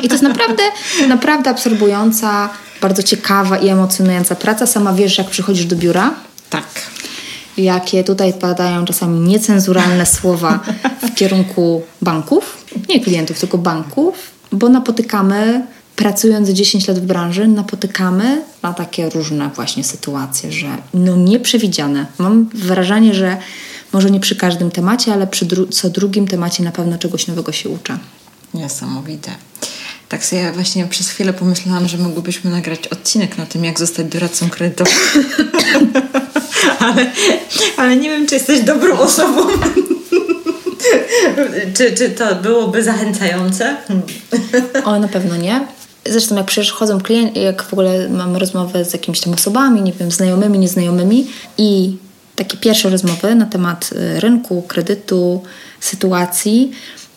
I 0.04 0.08
to 0.08 0.14
jest 0.14 0.24
naprawdę, 0.24 0.64
naprawdę 1.08 1.50
absorbująca, 1.50 2.50
bardzo 2.82 3.04
ciekawa 3.04 3.58
i 3.58 3.70
emocjonująca 3.70 4.36
praca. 4.36 4.68
Sama 4.68 4.94
wiesz, 4.94 5.18
jak 5.18 5.30
przychodzisz 5.30 5.66
do 5.66 5.76
biura. 5.76 6.14
Tak 6.50 6.66
jakie 7.58 8.04
tutaj 8.04 8.34
padają 8.34 8.86
czasami 8.86 9.20
niecenzuralne 9.20 10.06
słowa 10.06 10.60
w 11.02 11.16
kierunku 11.16 11.82
banków, 12.02 12.66
nie 12.90 13.00
klientów, 13.00 13.40
tylko 13.40 13.58
banków, 13.58 14.16
bo 14.52 14.70
napotykamy 14.70 15.66
pracując 15.96 16.50
10 16.50 16.88
lat 16.88 17.00
w 17.00 17.06
branży, 17.06 17.48
napotykamy 17.48 18.42
na 18.64 18.74
takie 18.74 19.10
różne 19.10 19.50
właśnie 19.56 19.84
sytuacje, 19.84 20.52
że 20.52 20.68
no 20.94 21.16
nieprzewidziane. 21.16 22.06
Mam 22.18 22.50
wrażenie, 22.54 23.14
że 23.14 23.38
może 23.94 24.12
nie 24.12 24.20
przy 24.20 24.36
każdym 24.36 24.72
temacie, 24.72 25.14
ale 25.14 25.28
przy 25.28 25.46
dru 25.46 25.68
co 25.68 25.90
drugim 25.90 26.28
temacie 26.28 26.64
na 26.64 26.72
pewno 26.72 26.98
czegoś 26.98 27.28
nowego 27.28 27.52
się 27.52 27.70
uczę. 27.70 27.98
Niesamowite. 28.54 29.32
Tak 30.10 30.26
sobie 30.26 30.52
właśnie 30.52 30.86
przez 30.86 31.10
chwilę 31.10 31.34
pomyślałam, 31.34 31.88
że 31.88 31.98
mogłybyśmy 31.98 32.52
nagrać 32.52 32.88
odcinek 32.88 33.38
na 33.38 33.46
tym, 33.46 33.66
jak 33.66 33.80
zostać 33.80 34.08
doradcą 34.08 34.50
kredytowym. 34.50 34.94
ale, 36.80 37.12
ale 37.78 37.96
nie 37.96 38.10
wiem, 38.10 38.28
czy 38.28 38.36
jesteś 38.36 38.62
dobrą 38.62 39.00
osobą. 39.00 39.42
czy, 41.78 41.92
czy 41.92 42.10
to 42.10 42.36
byłoby 42.36 42.84
zachęcające? 42.84 43.78
o, 44.86 45.00
na 45.00 45.08
pewno 45.08 45.36
nie. 45.36 45.68
Zresztą 46.06 46.36
jak 46.36 46.46
przychodzą 46.46 47.02
klienci, 47.02 47.42
jak 47.42 47.64
w 47.64 47.74
ogóle 47.74 48.10
mam 48.10 48.36
rozmowę 48.36 48.86
z 48.86 48.94
jakimiś 48.94 49.20
tam 49.20 49.34
osobami, 49.34 49.82
nie 49.82 49.94
wiem, 49.94 50.12
znajomymi, 50.12 50.60
nieznajomymi 50.60 51.28
i 51.58 51.98
takie 52.36 52.58
pierwsze 52.58 52.90
rozmowy 52.90 53.36
na 53.36 53.46
temat 53.46 53.90
y, 53.92 54.20
rynku, 54.20 54.62
kredytu, 54.68 55.42
sytuacji, 55.80 56.72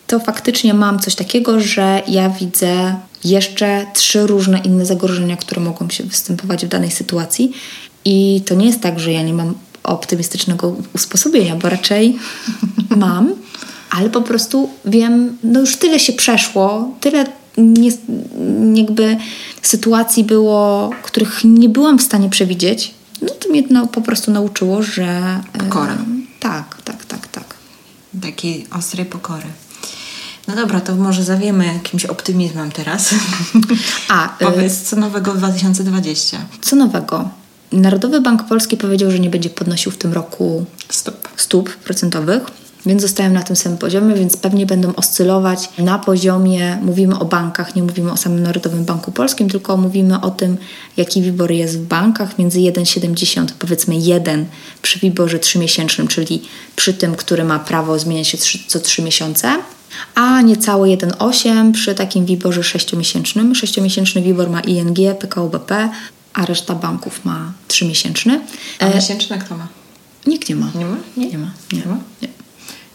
to 0.07 0.21
faktycznie 0.21 0.75
mam 0.75 0.99
coś 0.99 1.15
takiego, 1.15 1.61
że 1.61 2.03
ja 2.09 2.31
widzę 2.31 2.95
jeszcze 3.25 3.87
trzy 3.95 4.27
różne 4.27 4.59
inne 4.59 4.87
zagrożenia, 4.87 5.37
które 5.37 5.61
mogą 5.61 5.91
się 5.91 6.05
występować 6.05 6.67
w 6.67 6.69
danej 6.69 6.91
sytuacji. 6.91 7.53
I 8.07 8.43
to 8.47 8.55
nie 8.55 8.67
jest 8.67 8.81
tak, 8.81 9.01
że 9.01 9.13
ja 9.13 9.23
nie 9.23 9.35
mam 9.35 9.55
optymistycznego 9.83 10.77
usposobienia, 10.95 11.57
bo 11.57 11.69
raczej 11.69 12.19
mam, 12.97 13.35
ale 13.91 14.11
po 14.11 14.23
prostu 14.23 14.71
wiem, 14.85 15.39
no 15.43 15.61
już 15.61 15.77
tyle 15.77 16.01
się 16.01 16.13
przeszło, 16.13 16.91
tyle 17.01 17.27
nie, 17.57 17.91
jakby 18.75 19.17
sytuacji 19.63 20.25
było, 20.25 20.91
których 21.03 21.41
nie 21.45 21.69
byłam 21.69 21.99
w 21.99 22.03
stanie 22.03 22.31
przewidzieć. 22.31 22.95
No 23.23 23.29
to 23.29 23.49
mnie 23.49 23.63
no, 23.71 23.87
po 23.87 24.01
prostu 24.01 24.31
nauczyło, 24.31 24.83
że. 24.83 25.41
Pokora. 25.59 25.93
E, 25.93 25.99
tak, 26.41 26.83
tak, 26.85 27.05
tak, 27.05 27.27
tak. 27.27 27.55
Takiej 28.23 28.67
ostrej 28.79 29.07
pokory. 29.07 29.47
No 30.49 30.57
dobra, 30.57 30.81
to 30.81 30.97
może 30.97 31.25
zawiemy 31.25 31.67
jakimś 31.67 32.05
optymizmem 32.05 32.73
teraz. 32.73 33.15
A, 34.09 34.29
Powiedz, 34.39 34.83
co 34.83 34.97
nowego 34.97 35.33
w 35.33 35.39
2020? 35.39 36.39
Co 36.61 36.77
nowego? 36.77 37.31
Narodowy 37.73 38.21
Bank 38.21 38.49
Polski 38.49 38.77
powiedział, 38.77 39.11
że 39.11 39.19
nie 39.19 39.31
będzie 39.31 39.51
podnosił 39.51 39.93
w 39.93 39.99
tym 39.99 40.13
roku 40.13 40.65
stóp, 40.89 41.29
stóp 41.37 41.77
procentowych, 41.77 42.43
więc 42.87 43.03
zostają 43.03 43.33
na 43.33 43.43
tym 43.43 43.57
samym 43.57 43.79
poziomie, 43.79 44.15
więc 44.15 44.37
pewnie 44.37 44.67
będą 44.67 44.95
oscylować 44.95 45.69
na 45.79 45.99
poziomie, 45.99 46.79
mówimy 46.83 47.19
o 47.19 47.25
bankach, 47.25 47.77
nie 47.77 47.83
mówimy 47.83 48.13
o 48.13 48.17
samym 48.17 48.43
Narodowym 48.43 48.85
Banku 48.85 49.13
Polskim, 49.13 49.51
tylko 49.51 49.77
mówimy 49.77 50.21
o 50.21 50.31
tym, 50.31 50.57
jaki 50.97 51.23
WIBOR 51.23 51.51
jest 51.51 51.79
w 51.79 51.87
bankach, 51.87 52.39
między 52.39 52.59
1,70, 52.59 53.47
powiedzmy 53.59 53.97
1 53.97 54.47
przy 54.83 54.99
WIBORze 54.99 55.39
3-miesięcznym, 55.39 56.09
czyli 56.09 56.43
przy 56.77 56.95
tym, 56.95 57.15
który 57.15 57.45
ma 57.45 57.59
prawo 57.59 57.99
zmieniać 57.99 58.29
się 58.29 58.39
co 58.69 58.81
3 58.81 59.03
miesiące, 59.03 59.57
a 60.15 60.43
niecałe 60.43 60.89
1,8 60.89 61.73
przy 61.73 61.95
takim 61.95 62.27
WIBORze 62.27 62.61
6-miesięcznym. 62.61 63.53
6-miesięczny 63.53 64.23
WIBOR 64.23 64.51
ma 64.51 64.61
ING, 64.61 65.19
PKO 65.19 65.49
BP, 65.49 65.89
a 66.37 66.47
reszta 66.47 66.75
banków 66.75 67.25
ma 67.25 67.53
3-miesięczny. 67.69 68.41
A 68.79 68.89
miesięczny 68.89 69.39
kto 69.39 69.57
ma? 69.57 69.69
Nikt 70.27 70.49
nie 70.49 70.57
ma. 70.57 70.71
Nie 70.75 70.85
ma? 70.85 70.97
Nie, 71.17 71.27
nie 71.27 71.39
ma. 71.39 71.51
Nie. 71.73 71.79
nie 71.79 71.87
ma? 71.87 71.99
Nie. 72.23 72.29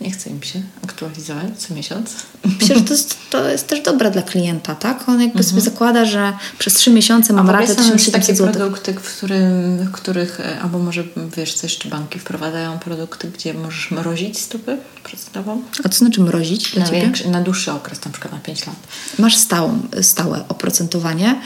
Nie 0.02 0.12
chce 0.12 0.30
im 0.30 0.44
się 0.44 0.62
aktualizować 0.84 1.46
co 1.58 1.74
miesiąc. 1.74 2.16
Myślę, 2.60 2.76
że 2.76 2.82
to 2.82 2.94
jest, 2.94 3.18
to 3.30 3.50
jest 3.50 3.68
też 3.68 3.82
dobre 3.82 4.12
dla 4.12 4.22
klienta, 4.22 4.76
tak? 4.76 5.10
On 5.10 5.22
jakby 5.22 5.40
mhm. 5.40 5.44
sobie 5.44 5.62
zakłada, 5.62 6.06
że 6.06 6.34
przez 6.60 6.74
trzy 6.74 6.92
miesiące 6.92 7.34
mam 7.34 7.50
ratę 7.50 7.76
1700 7.76 8.38
zł. 8.38 8.48
takie 8.48 8.58
produkty, 8.58 8.94
w, 8.94 9.18
którym, 9.18 9.78
w 9.78 9.92
których, 9.92 10.40
e, 10.40 10.60
albo 10.60 10.80
może 10.80 11.04
wiesz 11.38 11.54
coś, 11.54 11.78
czy 11.78 11.90
banki 11.90 12.20
wprowadzają 12.20 12.80
produkty, 12.80 13.32
gdzie 13.32 13.54
możesz 13.54 13.92
mrozić 13.92 14.40
stopy 14.40 14.78
procentową? 15.04 15.62
A 15.84 15.90
co 15.90 15.98
znaczy 15.98 16.22
mrozić 16.22 16.72
dla 16.72 16.86
na, 16.86 16.92
większy, 16.92 17.30
na 17.30 17.42
dłuższy 17.42 17.72
okres, 17.72 18.06
na 18.06 18.12
przykład 18.12 18.34
na 18.34 18.40
5 18.40 18.68
lat. 18.68 18.76
Masz 19.20 19.38
stałą, 19.38 19.80
stałe 20.02 20.48
oprocentowanie. 20.50 21.42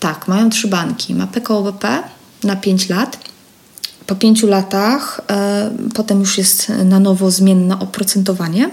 Tak, 0.00 0.28
mają 0.28 0.50
trzy 0.50 0.68
banki. 0.68 1.14
Ma 1.14 1.26
PKO 1.26 1.62
BP 1.62 2.02
na 2.44 2.56
5 2.56 2.88
lat 2.88 3.18
po 4.06 4.14
pięciu 4.14 4.46
latach 4.46 5.20
e, 5.30 5.70
potem 5.94 6.20
już 6.20 6.38
jest 6.38 6.68
na 6.84 7.00
nowo 7.00 7.30
zmienne 7.30 7.78
oprocentowanie. 7.78 8.70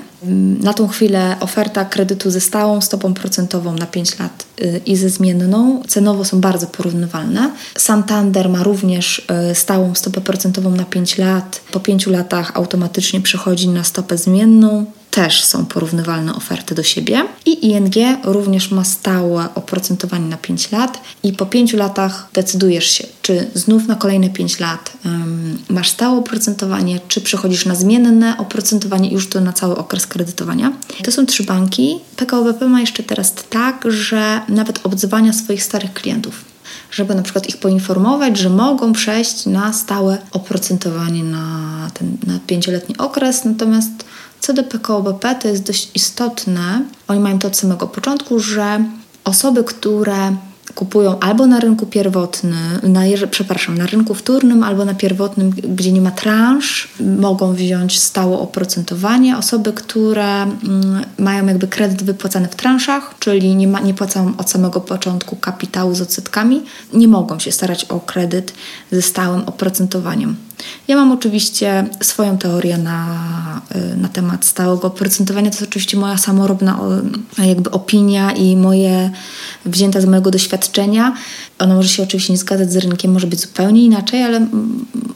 Na 0.60 0.74
tą 0.74 0.88
chwilę 0.88 1.36
oferta 1.40 1.86
kredytu 1.86 2.32
ze 2.32 2.42
stałą 2.42 2.82
stopą 2.82 3.14
procentową 3.14 3.74
na 3.74 3.86
5 3.86 4.20
lat 4.20 4.46
y, 4.62 4.82
i 4.86 4.96
ze 4.96 5.10
zmienną 5.10 5.82
cenowo 5.88 6.26
są 6.26 6.42
bardzo 6.42 6.68
porównywalne. 6.68 7.52
Santander 7.78 8.50
ma 8.50 8.64
również 8.64 9.28
y, 9.52 9.56
stałą 9.56 9.96
stopę 9.96 10.22
procentową 10.22 10.72
na 10.72 10.86
5 10.86 11.18
lat. 11.18 11.62
Po 11.72 11.80
5 11.80 12.08
latach 12.08 12.52
automatycznie 12.56 13.22
przechodzi 13.22 13.70
na 13.70 13.84
stopę 13.84 14.18
zmienną 14.18 14.86
też 15.13 15.43
są 15.43 15.65
porównywalne 15.65 16.36
oferty 16.36 16.76
do 16.76 16.84
siebie. 16.84 17.26
I 17.45 17.67
ING 17.67 17.95
również 18.23 18.71
ma 18.71 18.84
stałe 18.84 19.47
oprocentowanie 19.56 20.26
na 20.26 20.38
5 20.38 20.71
lat 20.71 21.02
i 21.23 21.34
po 21.34 21.45
5 21.45 21.73
latach 21.73 22.30
decydujesz 22.34 22.86
się, 22.86 23.08
czy 23.21 23.47
znów 23.54 23.88
na 23.88 23.95
kolejne 23.95 24.30
5 24.30 24.60
lat 24.60 24.93
um, 25.06 25.58
masz 25.69 25.89
stałe 25.89 26.17
oprocentowanie, 26.17 26.99
czy 27.08 27.21
przechodzisz 27.21 27.65
na 27.65 27.76
zmienne 27.76 28.38
oprocentowanie 28.38 29.12
już 29.12 29.30
to 29.30 29.41
na 29.41 29.54
cały 29.54 29.78
okres 29.78 30.08
kredytowania. 30.08 30.73
To 31.04 31.12
są 31.12 31.26
trzy 31.26 31.43
banki. 31.43 31.99
PKO 32.15 32.43
BP 32.43 32.67
ma 32.67 32.82
jeszcze 32.82 33.04
teraz 33.04 33.34
tak, 33.49 33.84
że 33.88 34.41
nawet 34.49 34.80
obdzywania 34.84 35.34
swoich 35.34 35.63
starych 35.63 35.93
klientów 35.93 36.54
żeby 36.91 37.15
na 37.15 37.21
przykład 37.21 37.49
ich 37.49 37.58
poinformować, 37.58 38.38
że 38.38 38.49
mogą 38.49 38.93
przejść 38.93 39.45
na 39.45 39.73
stałe 39.73 40.17
oprocentowanie 40.32 41.23
na 41.23 41.89
ten 41.93 42.17
na 42.28 42.39
pięcioletni 42.47 42.97
okres. 42.97 43.45
Natomiast 43.45 44.06
co 44.43 44.53
do 44.53 44.63
PKO 44.63 45.01
BP, 45.01 45.36
to 45.36 45.47
jest 45.47 45.63
dość 45.63 45.91
istotne. 45.95 46.82
Oni 47.08 47.19
mają 47.19 47.39
to 47.39 47.47
od 47.47 47.58
samego 47.58 47.88
początku, 47.88 48.39
że 48.39 48.84
osoby, 49.23 49.63
które 49.63 50.36
kupują 50.75 51.19
albo 51.19 51.47
na 51.47 51.60
rynku 51.60 51.86
pierwotnym, 51.86 52.53
na, 52.84 53.01
przepraszam, 53.32 53.77
na 53.77 53.86
rynku 53.86 54.13
wtórnym 54.13 54.63
albo 54.63 54.86
na 54.86 54.93
pierwotnym, 54.93 55.49
gdzie 55.49 55.91
nie 55.91 56.01
ma 56.01 56.12
transz, 56.12 56.93
mogą 57.19 57.53
wziąć 57.53 57.99
stałe 57.99 58.38
oprocentowanie. 58.38 59.38
Osoby, 59.38 59.73
które 59.73 60.41
mm, 60.41 61.06
mają 61.19 61.45
jakby 61.45 61.67
kredyt 61.67 62.03
wypłacany 62.03 62.47
w 62.47 62.56
transzach, 62.56 63.15
czyli 63.19 63.56
nie, 63.56 63.67
ma, 63.67 63.79
nie 63.79 63.93
płacą 63.93 64.34
od 64.38 64.49
samego 64.49 64.82
początku 64.82 65.36
kapitału 65.36 65.95
z 65.95 66.01
odsetkami, 66.01 66.62
nie 66.93 67.08
mogą 67.08 67.39
się 67.39 67.51
starać 67.51 67.86
o 67.86 67.99
kredyt 67.99 68.53
ze 68.91 69.01
stałym 69.01 69.41
oprocentowaniem. 69.45 70.36
Ja 70.88 70.95
mam 70.95 71.12
oczywiście 71.12 71.86
swoją 72.02 72.38
teorię 72.38 72.78
na, 72.78 73.62
y, 73.76 73.97
na 73.97 74.10
temat 74.10 74.45
stałego 74.45 74.88
oprocentowania. 74.88 75.49
To 75.49 75.56
jest 75.58 75.69
oczywiście 75.69 75.97
moja 75.97 76.17
samorobna 76.17 76.80
jakby 77.38 77.71
opinia 77.71 78.32
i 78.32 78.58
moje 78.58 79.12
wzięta 79.65 80.02
z 80.02 80.06
mojego 80.06 80.32
doświadczenia. 80.32 81.13
Ono 81.60 81.76
może 81.76 81.89
się 81.89 82.04
oczywiście 82.04 82.34
nie 82.34 82.39
zgadzać 82.39 82.71
z 82.71 82.78
rynkiem, 82.78 83.12
może 83.12 83.28
być 83.28 83.41
zupełnie 83.41 83.86
inaczej, 83.86 84.23
ale 84.23 84.47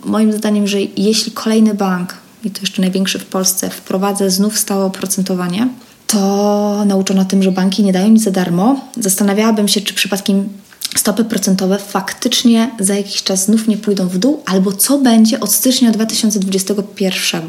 moim 0.06 0.34
zdaniem, 0.34 0.68
że 0.68 0.78
jeśli 0.98 1.32
kolejny 1.32 1.74
bank, 1.74 2.14
i 2.44 2.52
to 2.52 2.62
jeszcze 2.62 2.82
największy 2.82 3.20
w 3.20 3.26
Polsce, 3.26 3.70
wprowadza 3.70 4.30
znów 4.30 4.58
stałe 4.58 4.86
oprocentowanie, 4.86 5.68
to 6.08 6.84
nauczona 6.86 7.26
tym, 7.26 7.44
że 7.44 7.52
banki 7.52 7.84
nie 7.84 7.94
dają 7.94 8.08
nic 8.08 8.24
za 8.24 8.32
darmo, 8.32 8.80
zastanawiałabym 8.98 9.68
się, 9.68 9.82
czy 9.82 9.94
przypadkiem 9.94 10.50
stopy 10.96 11.26
procentowe 11.26 11.80
faktycznie 11.80 12.72
za 12.80 12.96
jakiś 12.96 13.24
czas 13.24 13.46
znów 13.46 13.68
nie 13.68 13.78
pójdą 13.78 14.08
w 14.08 14.18
dół, 14.18 14.44
albo 14.46 14.72
co 14.72 14.98
będzie 14.98 15.40
od 15.40 15.54
stycznia 15.54 15.92
2021, 15.92 17.42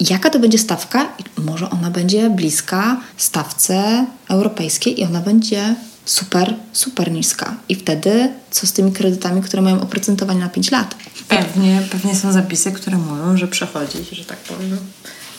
jaka 0.00 0.30
to 0.30 0.38
będzie 0.38 0.58
stawka 0.58 1.08
i 1.18 1.40
może 1.40 1.70
ona 1.70 1.90
będzie 1.90 2.30
bliska 2.30 3.00
stawce 3.16 4.06
europejskiej 4.28 5.00
i 5.00 5.04
ona 5.04 5.20
będzie 5.20 5.74
super, 6.04 6.54
super 6.72 7.12
niska. 7.12 7.56
I 7.68 7.74
wtedy 7.74 8.28
co 8.50 8.66
z 8.66 8.72
tymi 8.72 8.92
kredytami, 8.92 9.42
które 9.42 9.62
mają 9.62 9.80
oprocentowanie 9.80 10.40
na 10.40 10.48
5 10.48 10.70
lat? 10.70 10.94
Pewnie, 11.28 11.82
pewnie 11.90 12.16
są 12.16 12.32
zapisy, 12.32 12.72
które 12.72 12.96
mówią, 12.96 13.36
że 13.36 13.48
przechodzi, 13.48 13.98
że 14.12 14.24
tak 14.24 14.38
powiem. 14.38 14.78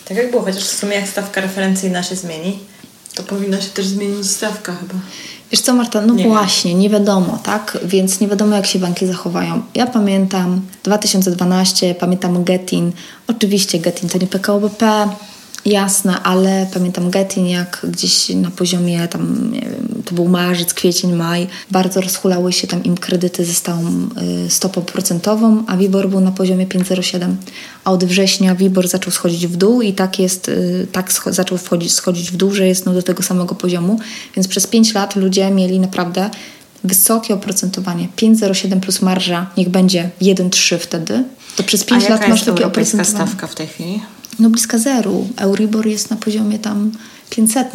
Tak 0.06 0.18
jak 0.18 0.32
było, 0.32 0.44
chociaż 0.44 0.64
w 0.64 0.80
sumie 0.80 0.96
jak 0.96 1.08
stawka 1.08 1.42
referencyjna 1.42 2.04
się 2.04 2.16
zmieni, 2.16 2.60
to 3.16 3.24
powinna 3.24 3.62
się 3.62 3.70
też 3.70 3.88
zmienić 3.88 4.32
stawka 4.32 4.76
chyba. 4.76 4.94
Wiesz 5.52 5.62
co, 5.62 5.74
Marta, 5.74 6.02
no 6.02 6.14
nie 6.14 6.28
właśnie, 6.28 6.76
nie 6.76 6.90
wiadomo, 6.90 7.40
tak? 7.44 7.78
Więc 7.86 8.20
nie 8.20 8.28
wiadomo, 8.28 8.56
jak 8.56 8.66
się 8.66 8.80
banki 8.80 9.08
zachowają. 9.08 9.62
Ja 9.76 9.88
pamiętam 9.88 10.62
2012, 10.84 11.96
pamiętam 11.96 12.44
Getin. 12.44 12.92
Oczywiście 13.28 13.80
Getin 13.80 14.10
to 14.10 14.18
nie 14.18 14.28
PKO 14.28 14.60
BP, 14.60 15.10
Jasne, 15.66 16.24
ale 16.24 16.68
pamiętam 16.74 17.10
Getin, 17.10 17.48
jak 17.48 17.86
gdzieś 17.90 18.30
na 18.30 18.52
poziomie 18.52 19.08
tam, 19.08 19.52
nie 19.52 19.62
wiem, 19.62 20.04
to 20.06 20.16
był 20.16 20.28
marzec, 20.28 20.74
kwiecień, 20.74 21.14
maj, 21.14 21.48
bardzo 21.72 22.02
rozhulały 22.02 22.54
się 22.54 22.68
tam 22.68 22.84
im 22.84 22.98
kredyty 22.98 23.46
ze 23.46 23.54
stałą 23.54 24.10
y, 24.46 24.50
stopą 24.50 24.82
procentową, 24.82 25.64
a 25.68 25.78
WIBOR 25.78 26.10
był 26.10 26.20
na 26.20 26.32
poziomie 26.32 26.68
5,07, 26.68 27.36
a 27.84 27.92
od 27.92 28.06
września 28.06 28.56
WIBOR 28.56 28.88
zaczął 28.88 29.12
schodzić 29.12 29.48
w 29.48 29.56
dół 29.56 29.82
i 29.82 29.94
tak 29.94 30.20
jest, 30.20 30.50
y, 30.50 30.88
tak 30.92 31.12
scho- 31.12 31.34
zaczął 31.34 31.58
wchodzić, 31.58 31.94
schodzić 31.94 32.32
w 32.32 32.38
dół, 32.38 32.52
że 32.52 32.68
jest 32.68 32.86
no, 32.86 32.94
do 32.94 33.04
tego 33.04 33.24
samego 33.24 33.56
poziomu, 33.56 34.00
więc 34.36 34.48
przez 34.48 34.68
5 34.68 34.94
lat 34.94 35.16
ludzie 35.16 35.52
mieli 35.52 35.80
naprawdę 35.80 36.30
wysokie 36.84 37.34
oprocentowanie, 37.34 38.08
5,07 38.18 38.80
plus 38.80 39.02
marża, 39.02 39.50
niech 39.58 39.70
będzie 39.70 40.10
1,3 40.22 40.78
wtedy, 40.78 41.24
to 41.56 41.64
przez 41.64 41.84
5 41.84 42.06
A 42.06 42.10
lat 42.10 42.22
masz 42.22 42.30
jest 42.30 42.46
takie 42.46 42.68
oprocentowanie. 42.68 43.28
stawka 43.28 43.48
w 43.48 43.56
tej 43.56 43.68
chwili? 43.68 44.02
No 44.40 44.50
bliska 44.50 44.78
zeru. 44.78 45.28
Euribor 45.38 45.88
jest 45.88 46.10
na 46.10 46.16
poziomie 46.16 46.60
tam 46.60 46.92
500. 47.30 47.68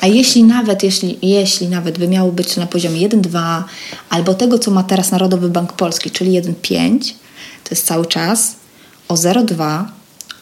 A 0.00 0.06
jeśli 0.06 0.44
nawet, 0.44 0.82
jeśli, 0.82 1.18
jeśli 1.22 1.68
nawet 1.68 1.98
by 1.98 2.08
miało 2.08 2.32
być 2.32 2.56
na 2.56 2.66
poziomie 2.66 3.08
1,2 3.08 3.62
albo 4.10 4.34
tego, 4.34 4.58
co 4.58 4.70
ma 4.70 4.82
teraz 4.82 5.10
Narodowy 5.10 5.48
Bank 5.48 5.72
Polski, 5.72 6.10
czyli 6.10 6.42
1,5, 6.42 6.98
to 7.64 7.70
jest 7.70 7.86
cały 7.86 8.06
czas 8.06 8.54
o 9.08 9.14
0,2, 9.14 9.84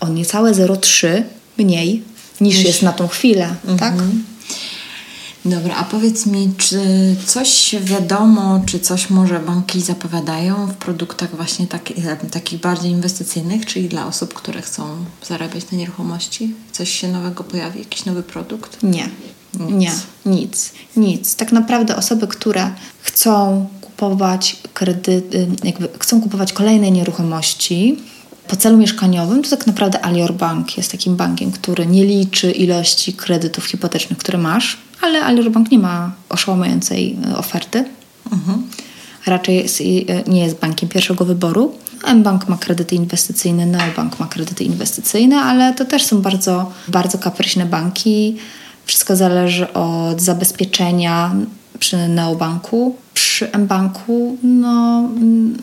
o 0.01 0.09
niecałe 0.09 0.53
0,3 0.53 1.23
mniej 1.59 2.03
niż 2.41 2.65
jest 2.65 2.83
na 2.83 2.93
tą 2.93 3.09
chwilę, 3.09 3.55
tak? 3.79 3.95
Dobra, 5.45 5.77
a 5.77 5.85
powiedz 5.85 6.27
mi, 6.27 6.53
czy 6.59 6.81
coś 7.27 7.77
wiadomo, 7.81 8.61
czy 8.67 8.81
coś 8.81 9.11
może 9.11 9.41
banki 9.41 9.81
zapowiadają 9.81 10.67
w 10.67 10.75
produktach 10.75 11.37
właśnie 11.37 11.67
taki, 11.67 11.95
e, 12.09 12.17
takich 12.17 12.61
bardziej 12.61 12.91
inwestycyjnych, 12.91 13.67
czyli 13.67 13.89
dla 13.89 14.07
osób, 14.07 14.35
które 14.35 14.63
chcą 14.63 14.97
zarabiać 15.27 15.71
na 15.73 15.79
nieruchomości? 15.79 16.55
Coś 16.73 16.91
się 16.91 17.09
nowego 17.09 17.45
pojawi, 17.45 17.79
jakiś 17.79 18.05
nowy 18.05 18.23
produkt? 18.23 18.83
Nie. 18.83 19.09
Nie, 19.61 19.93
nic, 20.27 20.73
nic. 20.97 21.37
Tak 21.37 21.53
naprawdę 21.53 21.97
osoby, 21.97 22.27
które 22.27 22.71
chcą 23.03 23.67
kupować 23.81 24.57
kredyty, 24.75 25.47
jakby 25.65 25.89
chcą 25.99 26.21
kupować 26.21 26.53
kolejne 26.53 26.91
nieruchomości 26.91 27.97
po 28.49 28.57
celu 28.57 28.79
mieszkaniowym, 28.79 29.43
to 29.43 29.51
tak 29.51 29.67
naprawdę 29.67 30.05
Alior 30.05 30.33
Bank 30.33 30.77
jest 30.77 30.93
takim 30.93 31.17
bankiem, 31.17 31.53
który 31.53 31.87
nie 31.87 32.05
liczy 32.05 32.51
ilości 32.51 33.13
kredytów 33.13 33.65
hipotecznych, 33.65 34.19
które 34.19 34.39
masz, 34.39 34.79
ale 35.05 35.25
Alior 35.25 35.51
Bank 35.51 35.71
nie 35.71 35.79
ma 35.79 36.13
oszałamiającej 36.29 37.17
e, 37.31 37.37
oferty. 37.37 37.85
Raczej 39.27 39.57
jest, 39.57 39.81
e, 39.81 39.85
nie 40.31 40.45
jest 40.45 40.59
bankiem 40.59 40.89
pierwszego 40.89 41.25
wyboru. 41.25 41.73
M-Bank 42.05 42.49
ma 42.49 42.57
kredyty 42.57 42.95
inwestycyjne, 42.95 43.67
Neobank 43.67 44.21
ma 44.21 44.27
kredyty 44.27 44.65
inwestycyjne, 44.65 45.37
ale 45.41 45.75
to 45.75 45.85
też 45.85 46.05
są 46.05 46.23
bardzo, 46.23 46.73
bardzo 46.89 47.19
kapryśne 47.19 47.67
banki. 47.67 48.37
Wszystko 48.87 49.17
zależy 49.17 49.73
od 49.73 50.21
zabezpieczenia 50.21 51.35
przy 51.79 52.09
Neobanku. 52.09 52.97
Przy 53.15 53.53
M-Banku, 53.53 54.37
no, 54.43 54.99
mm, 55.17 55.59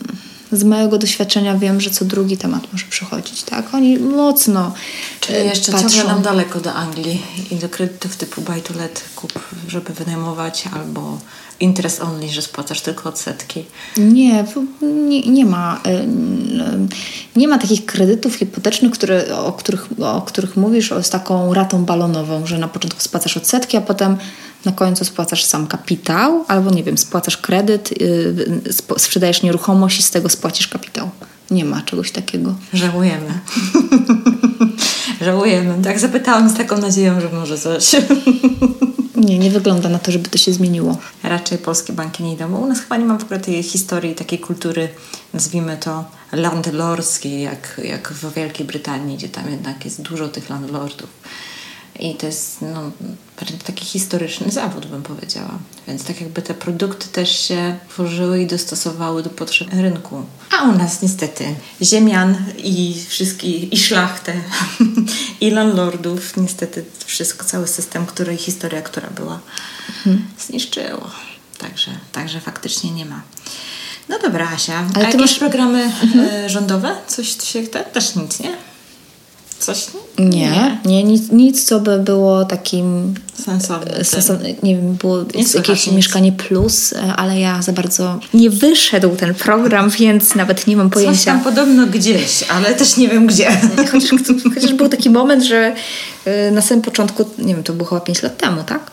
z 0.52 0.64
mojego 0.64 0.98
doświadczenia 0.98 1.58
wiem, 1.58 1.80
że 1.80 1.90
co 1.90 2.04
drugi 2.04 2.36
temat 2.36 2.62
może 2.72 2.84
przychodzić, 2.90 3.42
tak? 3.42 3.74
Oni 3.74 3.98
mocno 3.98 4.74
Czyli 5.20 5.38
e, 5.38 5.44
jeszcze 5.44 5.72
patrzą. 5.72 5.88
ciągle 5.88 6.14
nam 6.14 6.22
daleko 6.22 6.60
do 6.60 6.72
Anglii 6.74 7.22
i 7.50 7.56
do 7.56 7.68
kredytów 7.68 8.16
typu 8.16 8.40
buy 8.42 8.60
to 8.60 8.74
let, 8.74 9.04
kup, 9.16 9.32
żeby 9.68 9.92
wynajmować, 9.92 10.64
albo 10.74 11.18
interest 11.60 12.00
only, 12.02 12.28
że 12.28 12.42
spłacasz 12.42 12.80
tylko 12.80 13.08
odsetki. 13.08 13.64
Nie, 13.96 14.44
nie, 14.82 15.20
nie 15.22 15.44
ma. 15.44 15.80
y, 15.86 16.06
Nie 17.36 17.48
ma 17.48 17.58
takich 17.58 17.86
kredytów 17.86 18.34
hipotecznych, 18.34 18.92
które, 18.92 19.36
o, 19.36 19.52
których, 19.52 19.86
o 20.02 20.22
których 20.22 20.56
mówisz 20.56 20.92
o, 20.92 21.02
z 21.02 21.10
taką 21.10 21.54
ratą 21.54 21.84
balonową, 21.84 22.46
że 22.46 22.58
na 22.58 22.68
początku 22.68 23.00
spłacasz 23.00 23.36
odsetki, 23.36 23.76
a 23.76 23.80
potem 23.80 24.16
na 24.64 24.72
końcu 24.72 25.04
spłacasz 25.04 25.44
sam 25.44 25.66
kapitał, 25.66 26.44
albo 26.48 26.70
nie 26.70 26.84
wiem, 26.84 26.98
spłacasz 26.98 27.36
kredyt, 27.36 27.92
y, 28.02 28.62
sp- 28.78 28.98
sprzedajesz 28.98 29.42
nieruchomość 29.42 29.98
i 29.98 30.02
z 30.02 30.10
tego 30.10 30.28
spłacisz 30.28 30.68
kapitał. 30.68 31.10
Nie 31.50 31.64
ma 31.64 31.82
czegoś 31.82 32.10
takiego. 32.10 32.54
Żałujemy. 32.72 33.40
Żałujemy. 35.20 35.84
Tak 35.84 35.98
zapytałam 35.98 36.50
z 36.50 36.54
taką 36.54 36.78
nadzieją, 36.78 37.20
że 37.20 37.28
może 37.28 37.58
coś. 37.58 37.92
Nie, 39.16 39.38
nie 39.38 39.50
wygląda 39.50 39.88
na 39.88 39.98
to, 39.98 40.12
żeby 40.12 40.28
to 40.30 40.38
się 40.38 40.52
zmieniło. 40.52 40.98
Raczej 41.22 41.58
polskie 41.58 41.92
banki 41.92 42.22
nie 42.22 42.32
idą. 42.32 42.48
Bo 42.52 42.58
U 42.58 42.66
nas 42.66 42.80
chyba 42.80 42.96
nie 42.96 43.04
ma 43.04 43.18
w 43.18 43.24
ogóle 43.24 43.40
tej 43.40 43.62
historii, 43.62 44.14
takiej 44.14 44.38
kultury, 44.38 44.88
nazwijmy 45.34 45.76
to 45.76 46.04
landlordskiej, 46.32 47.42
jak, 47.42 47.80
jak 47.84 48.12
w 48.12 48.34
Wielkiej 48.34 48.66
Brytanii, 48.66 49.16
gdzie 49.16 49.28
tam 49.28 49.50
jednak 49.50 49.84
jest 49.84 50.02
dużo 50.02 50.28
tych 50.28 50.50
landlordów. 50.50 51.08
I 51.98 52.14
to 52.14 52.26
jest 52.26 52.62
no, 52.62 52.90
taki 53.64 53.84
historyczny 53.84 54.50
zawód, 54.50 54.86
bym 54.86 55.02
powiedziała. 55.02 55.58
Więc 55.88 56.04
tak 56.04 56.20
jakby 56.20 56.42
te 56.42 56.54
produkty 56.54 57.08
też 57.08 57.40
się 57.40 57.78
tworzyły 57.88 58.42
i 58.42 58.46
dostosowały 58.46 59.22
do 59.22 59.30
potrzeb 59.30 59.68
rynku. 59.72 60.24
A 60.58 60.62
u 60.62 60.72
nas 60.72 61.02
niestety 61.02 61.44
ziemian 61.82 62.36
i 62.58 63.04
wszystkich, 63.08 63.72
i 63.72 63.78
szlachtę, 63.78 64.32
i 65.40 65.50
landlordów, 65.50 66.36
niestety 66.36 66.84
wszystko, 67.06 67.44
cały 67.44 67.68
system, 67.68 68.06
który, 68.06 68.36
historia, 68.36 68.82
która 68.82 69.10
była, 69.10 69.40
zniszczyło. 70.38 71.10
Także, 71.58 71.90
także 72.12 72.40
faktycznie 72.40 72.90
nie 72.90 73.06
ma. 73.06 73.22
No 74.08 74.18
dobra, 74.18 74.48
Asia. 74.50 74.78
Ale 74.78 74.88
A 74.88 74.92
ty 74.94 75.00
jakieś 75.00 75.20
masz- 75.20 75.38
programy 75.38 75.92
e, 76.16 76.50
rządowe? 76.50 76.96
Coś 77.06 77.36
się 77.44 77.62
te, 77.62 77.84
też 77.84 78.14
nic, 78.14 78.40
nie? 78.40 78.56
Coś? 79.62 79.86
Nie, 80.18 80.78
nie, 80.84 81.04
nic, 81.04 81.30
nic 81.32 81.64
co 81.64 81.80
by 81.80 81.98
było 81.98 82.44
takim 82.44 83.14
Sensowne. 83.44 84.04
Sensowne, 84.04 84.48
nie 84.62 84.76
wiem, 84.76 84.94
było 84.94 85.22
Nie 85.34 85.44
jakieś 85.54 85.86
nic. 85.86 85.96
mieszkanie 85.96 86.32
plus, 86.32 86.92
e, 86.92 87.12
ale 87.16 87.40
ja 87.40 87.62
za 87.62 87.72
bardzo 87.72 88.20
nie 88.34 88.50
wyszedł 88.50 89.16
ten 89.16 89.34
program, 89.34 89.90
więc 90.00 90.34
nawet 90.34 90.66
nie 90.66 90.76
mam 90.76 90.90
Coś 90.90 91.02
pojęcia. 91.02 91.24
tam 91.24 91.40
podobno 91.40 91.86
gdzieś, 91.86 92.42
ale 92.48 92.74
też 92.74 92.96
nie 92.96 93.08
wiem 93.08 93.26
gdzie. 93.26 93.50
Chociaż, 93.92 94.10
chociaż 94.54 94.72
był 94.74 94.88
taki 94.88 95.10
moment, 95.10 95.44
że 95.44 95.74
e, 96.24 96.50
na 96.50 96.62
samym 96.62 96.82
początku, 96.82 97.24
nie 97.38 97.54
wiem, 97.54 97.62
to 97.64 97.72
było 97.72 97.88
chyba 97.88 98.00
5 98.00 98.22
lat 98.22 98.36
temu, 98.38 98.62
tak? 98.66 98.90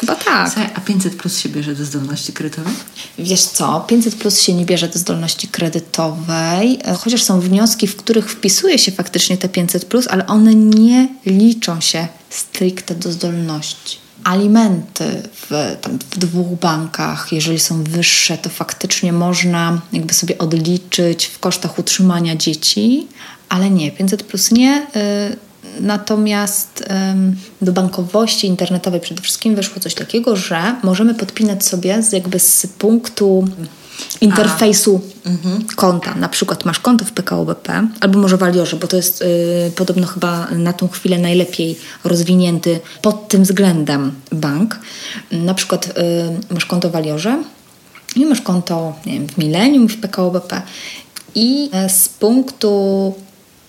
Chyba 0.00 0.14
tak. 0.14 0.48
Słuchaj, 0.52 0.70
a 0.74 0.80
500 0.80 1.16
plus 1.16 1.38
się 1.38 1.48
bierze 1.48 1.74
do 1.74 1.84
zdolności 1.84 2.32
kredytowej? 2.32 2.74
Wiesz 3.18 3.42
co, 3.42 3.80
500 3.80 4.14
plus 4.14 4.40
się 4.40 4.54
nie 4.54 4.64
bierze 4.64 4.88
do 4.88 4.98
zdolności 4.98 5.48
kredytowej, 5.48 6.78
e, 6.84 6.94
chociaż 6.94 7.22
są 7.22 7.40
wnioski, 7.40 7.86
w 7.86 7.96
których 7.96 8.30
wpisuje 8.30 8.78
się 8.78 8.92
faktycznie 8.92 9.36
te 9.36 9.48
500 9.48 9.84
plus, 9.84 10.08
ale 10.08 10.26
one 10.26 10.54
nie 10.54 11.08
liczą 11.26 11.80
się 11.80 12.08
stricte 12.30 12.94
do 12.94 13.12
zdolności. 13.12 13.98
Alimenty 14.24 15.22
w, 15.32 15.76
tam, 15.80 15.98
w 16.10 16.18
dwóch 16.18 16.58
bankach, 16.58 17.32
jeżeli 17.32 17.58
są 17.60 17.84
wyższe, 17.84 18.38
to 18.38 18.50
faktycznie 18.50 19.12
można 19.12 19.80
jakby 19.92 20.14
sobie 20.14 20.38
odliczyć 20.38 21.26
w 21.26 21.38
kosztach 21.38 21.78
utrzymania 21.78 22.36
dzieci, 22.36 23.06
ale 23.48 23.70
nie, 23.70 23.90
500 23.92 24.22
plus 24.22 24.50
nie. 24.50 24.86
y, 24.96 25.36
Natomiast 25.80 26.84
em, 26.86 27.36
do 27.64 27.72
bankowości 27.72 28.46
internetowej 28.46 29.00
przede 29.00 29.22
wszystkim 29.22 29.54
wyszło 29.54 29.80
coś 29.80 29.94
takiego, 29.94 30.36
że 30.36 30.76
możemy 30.82 31.14
podpinać 31.14 31.66
sobie 31.66 32.02
z 32.02 32.12
jakby 32.12 32.38
z 32.38 32.66
punktu 32.66 33.48
interfejsu 34.20 35.00
konta. 35.76 36.14
Na 36.14 36.28
przykład 36.28 36.64
masz 36.64 36.80
konto 36.80 37.04
w 37.04 37.12
PKO 37.12 37.44
BP 37.44 37.88
albo 38.00 38.18
może 38.18 38.36
w 38.36 38.42
Aliorze, 38.42 38.76
bo 38.76 38.86
to 38.86 38.96
jest 38.96 39.22
y, 39.22 39.72
podobno 39.76 40.06
chyba 40.06 40.46
na 40.50 40.72
tą 40.72 40.88
chwilę 40.88 41.18
najlepiej 41.18 41.78
rozwinięty 42.04 42.80
pod 43.02 43.28
tym 43.28 43.42
względem 43.42 44.12
bank. 44.32 44.78
Na 45.32 45.54
przykład 45.54 45.86
y, 45.86 46.54
masz 46.54 46.66
konto 46.66 46.90
w 46.90 46.96
Aliorze 46.96 47.42
i 48.16 48.26
masz 48.26 48.40
konto 48.40 48.94
nie 49.06 49.12
wiem, 49.12 49.28
w 49.28 49.38
Millennium, 49.38 49.88
w 49.88 49.96
PKO 49.96 50.30
BP 50.30 50.62
i 51.34 51.70
e, 51.72 51.88
z 51.88 52.08
punktu 52.08 53.14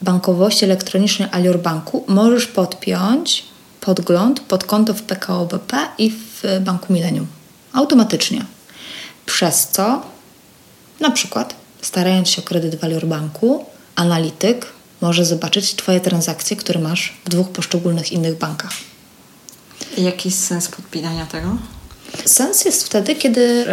bankowości 0.01 0.65
elektronicznej 0.65 1.29
Alior 1.31 1.59
Banku 1.59 2.03
możesz 2.07 2.47
podpiąć 2.47 3.43
podgląd 3.85 4.39
pod 4.39 4.63
konto 4.63 4.93
w 4.93 5.01
PKO 5.01 5.45
BP 5.45 5.77
i 5.97 6.11
w 6.11 6.43
Banku 6.61 6.93
Millennium. 6.93 7.27
Automatycznie. 7.73 8.45
Przez 9.25 9.67
co 9.71 10.01
na 10.99 11.11
przykład 11.11 11.55
starając 11.81 12.29
się 12.29 12.41
o 12.41 12.45
kredyt 12.45 12.75
w 12.75 12.83
Alior 12.83 13.05
Banku, 13.05 13.65
analityk 13.95 14.65
może 15.01 15.25
zobaczyć 15.25 15.75
Twoje 15.75 15.99
transakcje, 15.99 16.57
które 16.57 16.79
masz 16.79 17.13
w 17.25 17.29
dwóch 17.29 17.49
poszczególnych 17.49 18.11
innych 18.11 18.37
bankach. 18.37 18.71
Jaki 19.97 20.29
jest 20.29 20.45
sens 20.45 20.67
podpinania 20.67 21.25
tego? 21.25 21.57
Sens 22.25 22.65
jest 22.65 22.85
wtedy, 22.85 23.15
kiedy 23.15 23.65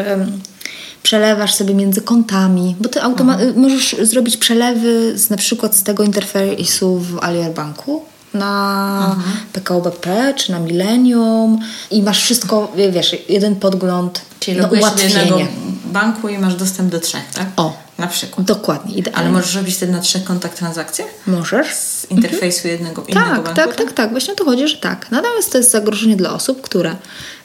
przelewasz 1.03 1.55
sobie 1.55 1.75
między 1.75 2.03
kontami, 2.03 2.77
bo 2.81 2.89
ty 2.89 3.01
automa- 3.01 3.41
y, 3.41 3.55
możesz 3.55 3.97
zrobić 4.03 4.37
przelewy 4.37 5.19
z, 5.19 5.31
na 5.31 5.37
przykład 5.37 5.77
z 5.77 5.83
tego 5.83 6.03
interfejsu 6.03 6.99
w 6.99 7.19
Alior 7.25 7.55
Banku 7.55 8.12
na 8.35 9.17
PKO 9.53 9.81
BP 9.81 10.35
czy 10.37 10.53
na 10.53 10.59
Millennium 10.59 11.59
i 11.91 12.03
masz 12.03 12.23
wszystko, 12.23 12.73
wie- 12.77 12.93
wiesz, 12.93 13.17
jeden 13.29 13.57
podgląd, 13.57 14.21
Czyli 14.41 14.57
no, 14.57 14.63
jednego 14.63 14.87
ułatwienie. 14.87 15.49
banku 15.85 16.29
i 16.29 16.39
masz 16.39 16.55
dostęp 16.55 16.91
do 16.93 17.01
trzech, 17.01 17.23
tak? 17.35 17.47
O. 17.57 17.83
Na 17.99 18.07
przykład. 18.07 18.47
Dokładnie, 18.47 18.95
idealnie. 18.95 19.21
Ale 19.21 19.31
możesz 19.31 19.55
robić 19.55 19.75
wtedy 19.77 19.93
na 19.93 20.01
trzech 20.01 20.25
kontach 20.25 20.55
transakcje? 20.55 21.05
Możesz. 21.27 21.67
Z 21.75 22.07
interfejsu 22.11 22.69
jednego 22.69 23.03
innego 23.05 23.27
Tak, 23.27 23.43
banku? 23.45 23.55
tak, 23.55 23.77
tak, 23.77 23.93
tak. 23.93 24.11
Właśnie 24.11 24.33
o 24.33 24.37
to 24.37 24.45
chodzi, 24.45 24.69
że 24.69 24.77
tak. 24.77 25.07
Natomiast 25.11 25.53
to 25.53 25.59
jest 25.59 25.71
zagrożenie 25.71 26.17
dla 26.17 26.33
osób, 26.35 26.61
które 26.63 26.97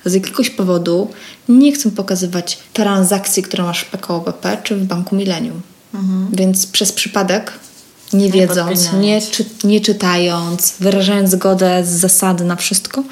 z 0.06 0.14
jakiegoś 0.14 0.50
powodu 0.50 1.12
nie 1.50 1.72
chcą 1.72 1.92
pokazywać 1.92 2.60
transakcji, 2.74 3.44
które 3.44 3.64
masz 3.64 3.82
w 3.82 3.86
PKO 3.92 4.20
BP 4.20 4.58
czy 4.64 4.76
w 4.76 4.84
Banku 4.86 5.16
Millennium. 5.16 5.62
Więc 6.34 6.68
przez 6.68 6.92
przypadek, 6.92 7.52
nie 8.14 8.32
wiedząc, 8.32 8.94
nie, 9.02 9.22
czy, 9.22 9.46
nie 9.64 9.82
czytając, 9.82 10.74
wyrażając 10.80 11.32
zgodę 11.32 11.86
z 11.86 11.90
zasady 11.90 12.44
na 12.44 12.56
wszystko, 12.56 13.04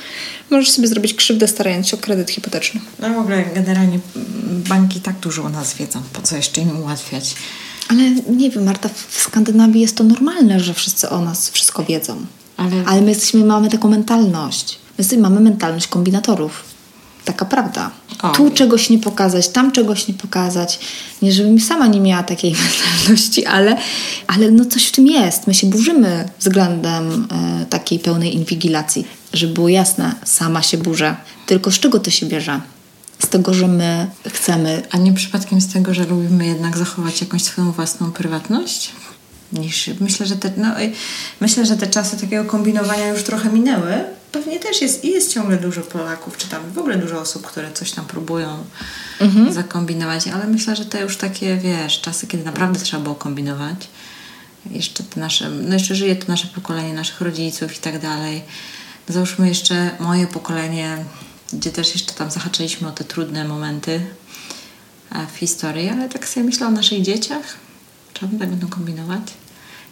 możesz 0.50 0.72
sobie 0.72 0.88
zrobić 0.88 1.14
krzywdę 1.14 1.48
starając 1.48 1.88
się 1.88 1.98
o 1.98 2.00
kredyt 2.00 2.30
hipoteczny. 2.32 2.82
No 3.00 3.10
w 3.14 3.18
ogóle 3.18 3.44
generalnie 3.56 4.00
banki 4.70 5.02
tak 5.02 5.20
dużo 5.20 5.44
o 5.44 5.50
nas 5.50 5.74
wiedzą. 5.74 6.02
Po 6.14 6.22
co 6.22 6.36
jeszcze 6.36 6.62
im 6.62 6.80
ułatwiać? 6.80 7.36
Ale 7.90 8.02
nie 8.12 8.50
wiem, 8.52 8.64
Marta, 8.64 8.90
w 9.10 9.20
Skandynawii 9.22 9.82
jest 9.82 9.96
to 9.96 10.04
normalne, 10.04 10.60
że 10.60 10.74
wszyscy 10.74 11.10
o 11.10 11.22
nas 11.22 11.50
wszystko 11.50 11.84
wiedzą. 11.84 12.26
Ale- 12.58 12.84
Ale 12.86 13.02
my 13.02 13.10
jesteśmy, 13.10 13.46
mamy 13.46 13.70
taką 13.70 13.88
mentalność. 13.90 14.80
My 14.98 15.18
mamy 15.18 15.40
mentalność 15.42 15.88
kombinatorów. 15.88 16.64
Taka 17.26 17.46
prawda. 17.46 17.92
O. 18.22 18.30
Tu 18.30 18.52
czegoś 18.52 18.90
nie 18.90 19.00
pokazać, 19.00 19.48
tam 19.48 19.72
czegoś 19.72 20.08
nie 20.08 20.14
pokazać. 20.14 20.80
Nie, 21.22 21.32
żebym 21.32 21.60
sama 21.60 21.88
nie 21.88 22.02
miała 22.02 22.24
takiej 22.24 22.56
mentalności, 22.62 23.46
ale, 23.46 23.78
ale 24.28 24.52
no 24.52 24.66
coś 24.66 24.86
w 24.86 24.92
tym 24.92 25.08
jest. 25.08 25.48
My 25.48 25.54
się 25.54 25.68
burzymy 25.68 26.30
względem 26.40 27.28
e, 27.32 27.66
takiej 27.66 28.00
pełnej 28.00 28.36
inwigilacji. 28.36 29.08
Żeby 29.34 29.54
było 29.54 29.70
jasne, 29.70 30.16
sama 30.26 30.62
się 30.62 30.78
burzę. 30.78 31.16
Tylko 31.46 31.72
z 31.72 31.80
czego 31.80 32.00
to 32.00 32.12
się 32.12 32.26
bierze? 32.26 32.62
Z 33.20 33.28
tego, 33.28 33.54
że 33.54 33.68
my 33.68 34.08
chcemy 34.28 34.82
A 34.92 34.98
nie 34.98 35.14
przypadkiem 35.14 35.62
z 35.62 35.74
tego, 35.74 35.94
że 35.94 36.06
lubimy 36.06 36.46
jednak 36.46 36.78
zachować 36.78 37.22
jakąś 37.22 37.44
swoją 37.44 37.72
własną 37.72 38.12
prywatność? 38.12 38.92
Niż, 39.60 39.90
myślę, 40.00 40.26
że 40.26 40.36
te, 40.36 40.52
no, 40.58 40.68
myślę, 41.42 41.66
że 41.66 41.78
te 41.78 41.88
czasy 41.88 42.18
takiego 42.18 42.46
kombinowania 42.46 43.08
już 43.08 43.24
trochę 43.24 43.50
minęły. 43.50 44.04
Pewnie 44.32 44.60
też 44.60 44.82
jest 44.82 45.06
i 45.06 45.12
jest 45.12 45.34
ciągle 45.34 45.58
dużo 45.58 45.82
Polaków, 45.82 46.38
czy 46.38 46.48
tam 46.48 46.72
w 46.72 46.78
ogóle 46.78 46.98
dużo 46.98 47.20
osób, 47.20 47.48
które 47.48 47.72
coś 47.72 47.92
tam 47.92 48.06
próbują 48.06 48.58
zakombinować, 49.52 50.28
ale 50.28 50.48
myślę, 50.48 50.76
że 50.76 50.86
to 50.86 51.02
już 51.02 51.18
takie, 51.18 51.58
wiesz, 51.58 52.02
czasy, 52.02 52.28
kiedy 52.28 52.44
naprawdę 52.44 52.80
trzeba 52.80 53.04
było 53.04 53.16
kombinować. 53.16 53.88
Jeszcze 54.72 55.04
te 55.04 55.20
nasze, 55.20 55.50
no 55.50 55.74
jeszcze 55.74 55.96
żyje 55.96 56.16
to 56.16 56.28
nasze 56.28 56.48
pokolenie, 56.48 56.94
naszych 56.94 57.22
rodziców 57.22 57.78
i 57.78 57.80
tak 57.80 58.00
dalej. 58.00 58.44
Załóżmy 59.10 59.48
jeszcze 59.48 59.92
moje 60.00 60.28
pokolenie, 60.28 60.98
gdzie 61.54 61.72
też 61.72 61.94
jeszcze 61.94 62.14
tam 62.14 62.32
zahaczyliśmy 62.32 62.88
o 62.88 62.92
te 62.92 63.04
trudne 63.04 63.48
momenty 63.48 64.02
e, 65.12 65.28
w 65.34 65.38
historii, 65.38 65.90
ale 65.90 66.10
tak 66.10 66.28
sobie 66.28 66.46
myślę 66.46 66.68
o 66.68 66.72
naszych 66.72 67.02
dzieciach. 67.02 67.58
Czy 68.14 68.26
one 68.26 68.40
tak 68.40 68.50
będą 68.50 68.68
kombinować? 68.68 69.22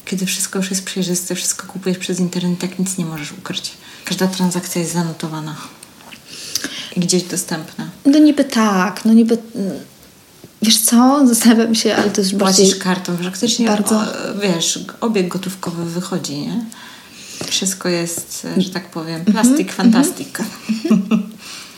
Kiedy 0.06 0.26
wszystko 0.26 0.60
już 0.60 0.70
jest 0.70 0.84
przejrzyste, 0.86 1.36
wszystko 1.36 1.68
kupujesz 1.68 1.98
przez 1.98 2.20
internet, 2.20 2.60
tak 2.60 2.80
nic 2.80 2.98
nie 2.98 3.06
możesz 3.06 3.32
ukryć. 3.32 3.72
Każda 4.06 4.28
transakcja 4.28 4.82
jest 4.82 4.94
zanotowana 4.94 5.56
i 6.96 7.00
gdzieś 7.00 7.24
dostępna. 7.24 7.90
No 8.06 8.20
niby 8.20 8.44
tak, 8.46 9.06
no 9.06 9.14
niby... 9.14 9.38
Wiesz 10.62 10.80
co, 10.82 11.20
zastanawiam 11.28 11.76
się, 11.76 11.96
ale 11.96 12.12
to 12.12 12.22
jest 12.22 12.36
bardziej... 12.36 12.66
Płacisz 12.66 12.84
kartą, 12.84 13.18
faktycznie 13.18 13.68
bardzo- 13.68 13.96
o, 14.00 14.40
wiesz, 14.42 14.80
obieg 15.02 15.28
gotówkowy 15.28 15.86
wychodzi, 15.86 16.38
nie? 16.38 16.66
Wszystko 17.48 17.90
jest, 17.90 18.48
że 18.58 18.70
tak 18.70 18.90
powiem, 18.90 19.26
plastik, 19.26 19.72
fantastik. 19.74 20.40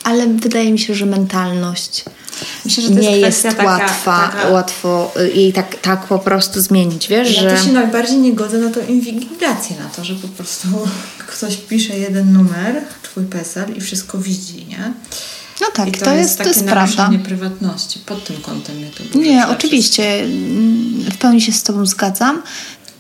Ale 0.06 0.28
wydaje 0.28 0.72
mi 0.72 0.80
się, 0.80 0.96
że 0.96 1.06
mentalność 1.06 2.06
Myślę, 2.66 2.84
że 2.84 2.90
to 2.90 2.96
nie 2.96 3.18
jest 3.18 3.44
jest, 3.44 3.58
taka- 3.58 3.70
łatwa, 3.70 4.32
taka- 4.32 4.50
łatwo 4.50 5.12
y, 5.20 5.32
jej 5.32 5.54
tak, 5.54 5.80
tak 5.82 6.06
po 6.08 6.20
prostu 6.20 6.62
zmienić, 6.62 7.08
wiesz, 7.08 7.36
Ja 7.36 7.42
że... 7.42 7.58
to 7.58 7.66
się 7.66 7.72
najbardziej 7.72 8.18
nie 8.18 8.34
godzę 8.34 8.58
na 8.58 8.70
tą 8.70 8.80
inwigilację, 8.88 9.76
na 9.84 9.90
to, 9.90 10.04
że 10.04 10.16
po 10.16 10.28
prostu 10.28 10.68
ktoś 11.28 11.56
pisze 11.56 12.00
jeden 12.00 12.34
numer, 12.34 12.84
twój 13.04 13.24
PESEL 13.26 13.76
i 13.78 13.82
wszystko 13.82 14.18
widzi, 14.18 14.66
nie? 14.66 14.94
No 15.62 15.68
tak, 15.74 15.88
I 15.88 15.92
to, 15.92 16.16
jest, 16.16 16.38
to 16.38 16.44
takie 16.44 16.50
jest 16.60 16.66
prawda. 16.70 17.10
prywatności. 17.24 18.00
Pod 18.00 18.24
tym 18.24 18.38
kątem 18.42 18.76
mnie 18.76 18.90
to 19.12 19.20
Nie, 19.20 19.48
oczywiście, 19.48 20.24
mm, 20.24 21.12
w 21.12 21.18
pełni 21.18 21.42
się 21.42 21.52
z 21.52 21.64
Tobą 21.64 21.86
zgadzam. 21.86 22.42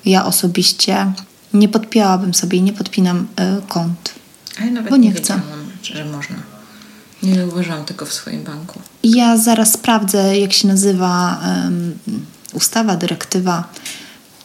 Ja 0.05 0.25
osobiście 0.25 1.13
nie 1.53 1.69
podpięłabym 1.69 2.33
sobie 2.33 2.57
i 2.57 2.61
nie 2.61 2.73
podpinam 2.73 3.27
y, 3.59 3.67
kont. 3.67 4.11
A 4.61 4.65
ja 4.65 4.71
nawet 4.71 4.89
bo 4.89 4.97
nie, 4.97 5.09
nie 5.09 5.13
chcę. 5.15 5.21
wiedziałam, 5.21 5.71
że 5.83 6.05
można. 6.05 6.54
Nie 7.25 7.35
zauważyłam 7.35 7.85
tego 7.85 8.05
w 8.05 8.13
swoim 8.13 8.43
banku. 8.43 8.79
Ja 9.03 9.37
zaraz 9.37 9.73
sprawdzę, 9.73 10.37
jak 10.37 10.53
się 10.53 10.67
nazywa 10.67 11.41
em, 11.43 11.97
ustawa, 12.53 12.95
dyrektywa. 12.95 13.69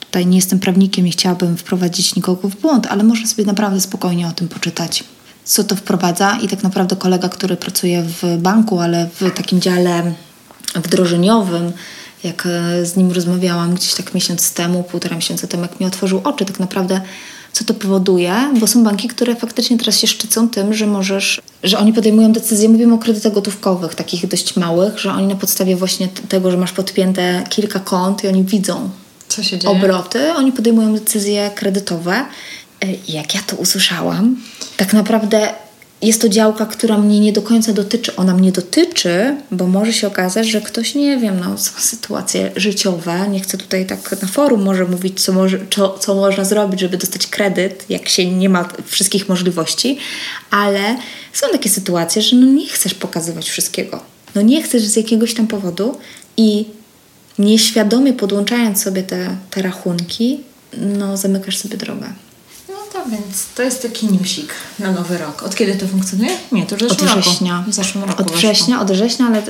Tutaj 0.01 0.27
nie 0.27 0.37
jestem 0.37 0.59
prawnikiem 0.59 1.07
i 1.07 1.11
chciałabym 1.11 1.57
wprowadzić 1.57 2.17
nikogo 2.17 2.49
w 2.49 2.57
błąd, 2.57 2.87
ale 2.87 3.03
można 3.03 3.27
sobie 3.27 3.45
naprawdę 3.45 3.81
spokojnie 3.81 4.29
o 4.29 4.33
tym 4.33 4.49
poczytać. 4.49 5.05
Co 5.45 5.65
to 5.65 5.77
wprowadza? 5.77 6.39
I 6.43 6.49
tak 6.49 6.63
naprawdę 6.63 6.97
kolega, 6.97 7.29
który 7.29 7.57
pracuje 7.57 8.03
w 8.03 8.39
banku, 8.39 8.81
ale 8.81 9.09
w 9.21 9.31
takim 9.31 9.61
dziale 9.61 10.13
wdrożeniowym, 10.75 11.73
jak 12.25 12.47
e, 12.47 12.87
z 12.87 12.97
nim 12.97 13.13
rozmawiałam 13.13 13.75
gdzieś 13.75 13.95
tak 13.95 14.15
miesiąc 14.15 14.53
temu, 14.53 14.83
półtora 14.83 15.17
miesiąca 15.17 15.47
temu, 15.47 15.63
jak 15.63 15.81
mi 15.81 15.87
otworzył 15.87 16.21
oczy, 16.25 16.45
tak 16.45 16.61
naprawdę 16.61 17.01
co 17.53 17.65
to 17.65 17.75
powoduje, 17.75 18.35
bo 18.61 18.67
są 18.67 18.85
banki, 18.85 19.09
które 19.09 19.37
faktycznie 19.37 19.79
teraz 19.79 19.99
się 19.99 20.07
szczycą 20.07 20.49
tym, 20.49 20.75
że 20.75 20.87
możesz, 20.87 21.41
że 21.63 21.79
oni 21.79 21.93
podejmują 21.93 22.33
decyzje, 22.33 22.69
mówimy 22.69 22.95
o 22.95 22.99
kredytach 22.99 23.33
gotówkowych, 23.33 23.95
takich 23.95 24.29
dość 24.29 24.57
małych, 24.57 24.99
że 24.99 25.13
oni 25.13 25.27
na 25.27 25.35
podstawie 25.35 25.77
właśnie 25.77 26.09
tego, 26.29 26.51
że 26.51 26.57
masz 26.57 26.73
podpięte 26.73 27.45
kilka 27.49 27.81
kont 27.81 28.25
i 28.25 28.29
oni 28.29 28.45
widzą 28.45 28.91
Co 29.29 29.43
się 29.43 29.59
dzieje? 29.59 29.75
obroty, 29.77 30.33
oni 30.35 30.53
podejmują 30.53 30.95
decyzje 30.95 31.51
kredytowe. 31.55 32.13
E, 32.81 32.87
Jak 33.09 33.35
ja 33.35 33.41
to 33.47 33.57
usłyszałam, 33.57 34.37
tak 34.77 34.93
naprawdę 34.93 35.49
jest 36.03 36.21
to 36.21 36.29
działka, 36.29 36.67
która 36.67 36.99
mnie 36.99 37.21
nie 37.21 37.33
do 37.33 37.43
końca 37.43 37.73
dotyczy. 37.73 38.17
Ona 38.17 38.35
mnie 38.35 38.53
dotyczy, 38.53 39.37
bo 39.51 39.67
może 39.67 39.93
się 39.93 40.07
okazać, 40.07 40.49
że 40.49 40.61
ktoś, 40.61 40.95
nie 40.95 41.19
wiem, 41.19 41.41
no, 41.41 41.59
są 41.59 41.81
sytuacje 41.81 42.53
życiowe. 42.57 43.29
Nie 43.29 43.41
chcę 43.41 43.59
tutaj 43.59 43.87
tak 43.87 44.23
na 44.23 44.29
forum 44.29 44.63
może 44.63 44.85
mówić, 44.85 45.21
co, 45.25 45.33
może, 45.33 45.59
co, 45.71 45.99
co 45.99 46.15
można 46.15 46.45
zrobić, 46.45 46.81
żeby 46.81 46.97
dostać 46.97 47.27
kredyt, 47.27 47.85
jak 47.89 48.09
się 48.09 48.31
nie 48.31 48.49
ma 48.49 48.69
wszystkich 48.87 49.29
możliwości, 49.29 49.99
ale 50.51 50.97
są 51.33 51.47
takie 51.53 51.71
sytuacje, 51.71 52.23
że 52.23 52.37
no 52.37 52.47
nie 52.47 52.69
chcesz 52.69 52.95
pokazywać 52.95 53.51
wszystkiego. 53.51 54.01
No 54.35 54.43
nie 54.43 54.63
chcesz 54.63 54.83
z 54.83 54.97
jakiegoś 54.97 55.35
tam 55.35 55.47
powodu 55.47 55.99
i 56.37 56.65
nieświadomie 57.39 58.13
podłączając 58.13 58.83
sobie 58.83 59.03
te, 59.03 59.37
te 59.51 59.63
rachunki, 59.63 60.41
no 60.73 61.17
zamykasz 61.17 61.59
sobie 61.59 61.77
drogę. 61.77 62.13
No 63.05 63.11
więc 63.11 63.47
to 63.55 63.63
jest 63.63 63.83
taki 63.83 64.07
newsik 64.07 64.55
na 64.79 64.93
nowy 64.93 65.19
rok. 65.19 65.43
Od 65.43 65.55
kiedy 65.55 65.75
to 65.75 65.87
funkcjonuje? 65.89 66.31
Nie, 66.53 66.67
to 66.67 66.77
już 66.77 66.93
Od 66.93 67.03
września. 67.03 67.65
W 67.69 67.73
zeszłym 67.75 68.05
roku 68.05 68.23
Od 68.23 68.33
września, 68.33 68.81
od 68.81 68.91
września, 68.91 69.27
ale 69.27 69.43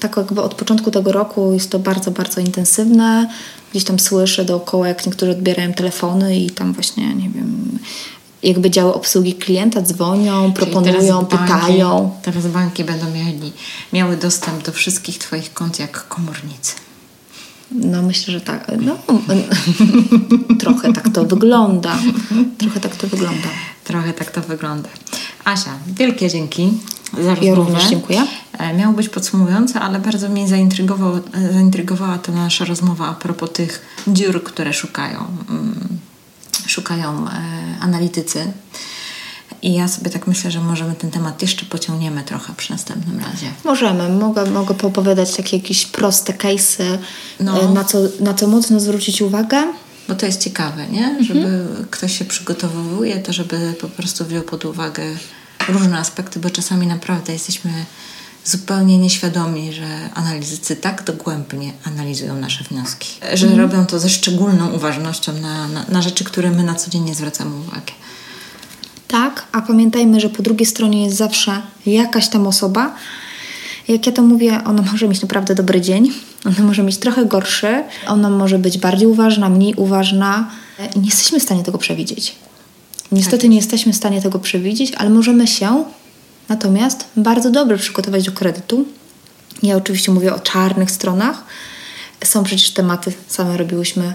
tak 0.00 0.16
jakby 0.16 0.42
od 0.42 0.54
początku 0.54 0.90
tego 0.90 1.12
roku 1.12 1.52
jest 1.52 1.70
to 1.70 1.78
bardzo, 1.78 2.10
bardzo 2.10 2.40
intensywne. 2.40 3.28
Gdzieś 3.70 3.84
tam 3.84 3.98
słyszę 3.98 4.44
dookoła, 4.44 4.88
jak 4.88 5.06
niektórzy 5.06 5.32
odbierają 5.32 5.72
telefony 5.72 6.38
i 6.40 6.50
tam 6.50 6.72
właśnie, 6.72 7.14
nie 7.14 7.30
wiem, 7.30 7.78
jakby 8.42 8.70
działy 8.70 8.94
obsługi 8.94 9.34
klienta 9.34 9.82
dzwonią, 9.82 10.52
proponują, 10.52 10.92
teraz 11.26 11.40
banki- 11.40 11.60
pytają. 11.60 12.10
Teraz 12.22 12.46
banki 12.46 12.84
będą 12.84 13.10
mieli, 13.10 13.52
miały 13.92 14.16
dostęp 14.16 14.64
do 14.64 14.72
wszystkich 14.72 15.18
Twoich 15.18 15.52
kont 15.54 15.78
jak 15.78 16.08
komornicy. 16.08 16.72
No 17.70 18.02
myślę, 18.02 18.32
że 18.32 18.40
tak. 18.40 18.66
No, 18.80 18.98
trochę 20.60 20.92
tak 20.92 21.08
to 21.08 21.24
wygląda. 21.24 21.98
Trochę 22.58 22.80
tak 22.80 22.96
to 22.96 23.06
wygląda. 23.06 23.48
Trochę 23.84 24.12
tak 24.12 24.30
to 24.30 24.40
wygląda. 24.40 24.88
Asia, 25.44 25.70
wielkie 25.86 26.30
dzięki 26.30 26.72
za 27.12 27.18
rozmowę. 27.18 27.46
Ja 27.46 27.54
również 27.54 27.88
dziękuję. 27.88 28.26
E, 28.58 28.74
Miało 28.74 28.94
być 28.94 29.08
podsumowujące, 29.08 29.80
ale 29.80 29.98
bardzo 29.98 30.28
mnie 30.28 30.48
zaintrygował, 30.48 31.20
zaintrygowała 31.52 32.18
ta 32.18 32.32
nasza 32.32 32.64
rozmowa 32.64 33.06
a 33.08 33.14
propos 33.14 33.50
tych 33.52 33.86
dziur, 34.08 34.42
które 34.44 34.72
szukają, 34.72 35.26
mm, 35.50 35.98
szukają 36.66 37.28
e, 37.28 37.30
analitycy. 37.80 38.52
I 39.62 39.74
ja 39.74 39.88
sobie 39.88 40.10
tak 40.10 40.26
myślę, 40.26 40.50
że 40.50 40.60
możemy 40.60 40.94
ten 40.94 41.10
temat 41.10 41.42
jeszcze 41.42 41.66
pociągniemy 41.66 42.22
trochę 42.22 42.52
przy 42.56 42.72
następnym 42.72 43.18
razie. 43.18 43.46
Możemy. 43.64 44.08
Mogę, 44.08 44.50
mogę 44.50 44.74
poopowiadać 44.74 45.36
takie 45.36 45.56
jakieś 45.56 45.86
proste 45.86 46.32
case'y, 46.32 46.98
No. 47.40 47.62
e, 47.62 47.68
na, 47.68 47.84
co, 47.84 47.98
na 48.20 48.34
co 48.34 48.46
mocno 48.46 48.80
zwrócić 48.80 49.22
uwagę. 49.22 49.62
Bo 50.08 50.14
to 50.14 50.26
jest 50.26 50.40
ciekawe, 50.44 50.86
nie? 50.88 51.24
Żeby 51.24 51.66
ktoś 51.90 52.18
się 52.18 52.24
przygotowuje, 52.24 53.16
to 53.18 53.32
żeby 53.32 53.74
po 53.80 53.88
prostu 53.88 54.24
wziął 54.24 54.42
pod 54.42 54.64
uwagę 54.64 55.02
różne 55.68 55.98
aspekty, 55.98 56.40
bo 56.40 56.50
czasami 56.50 56.86
naprawdę 56.86 57.32
jesteśmy 57.32 57.70
zupełnie 58.44 58.98
nieświadomi, 58.98 59.72
że 59.72 59.86
analitycy 60.14 60.76
tak 60.76 61.04
dogłębnie 61.04 61.72
analizują 61.84 62.34
nasze 62.34 62.64
wnioski, 62.64 63.08
że 63.34 63.56
robią 63.56 63.86
to 63.86 63.98
ze 63.98 64.08
szczególną 64.08 64.68
uważnością 64.68 65.32
na, 65.32 65.68
na, 65.68 65.84
na 65.88 66.02
rzeczy, 66.02 66.24
które 66.24 66.50
my 66.50 66.62
na 66.62 66.74
co 66.74 66.90
dzień 66.90 67.02
nie 67.02 67.14
zwracamy 67.14 67.56
uwagi. 67.56 67.92
Tak, 69.08 69.46
a 69.52 69.62
pamiętajmy, 69.62 70.20
że 70.20 70.28
po 70.28 70.42
drugiej 70.42 70.66
stronie 70.66 71.04
jest 71.04 71.16
zawsze 71.16 71.62
jakaś 71.86 72.28
tam 72.28 72.46
osoba, 72.46 72.94
Jak 73.88 74.06
ja 74.06 74.12
to 74.12 74.22
mówię, 74.22 74.60
ona 74.64 74.82
może 74.82 75.08
mieć 75.08 75.22
naprawdę 75.22 75.54
dobry 75.54 75.80
dzień, 75.80 76.12
ona 76.44 76.62
może 76.62 76.82
mieć 76.82 76.96
trochę 76.96 77.24
gorszy, 77.24 77.84
ona 78.06 78.30
może 78.30 78.58
być 78.58 78.78
bardziej 78.78 79.08
uważna, 79.08 79.48
mniej 79.48 79.74
uważna 79.74 80.50
i 80.96 80.98
nie 80.98 81.06
jesteśmy 81.06 81.40
w 81.40 81.42
stanie 81.42 81.62
tego 81.62 81.78
przewidzieć. 81.78 82.34
Niestety 83.12 83.42
tak. 83.42 83.50
nie 83.50 83.56
jesteśmy 83.56 83.92
w 83.92 83.96
stanie 83.96 84.22
tego 84.22 84.38
przewidzieć, 84.38 84.92
ale 84.94 85.10
możemy 85.10 85.46
się 85.46 85.84
natomiast 86.48 87.04
bardzo 87.16 87.50
dobrze 87.50 87.78
przygotować 87.78 88.24
do 88.24 88.32
kredytu. 88.32 88.84
Ja 89.62 89.76
oczywiście 89.76 90.12
mówię 90.12 90.34
o 90.34 90.38
czarnych 90.38 90.90
stronach, 90.90 91.44
są 92.24 92.44
przecież 92.44 92.70
tematy, 92.70 93.12
same 93.28 93.56
robiłyśmy, 93.56 94.04
e, 94.04 94.14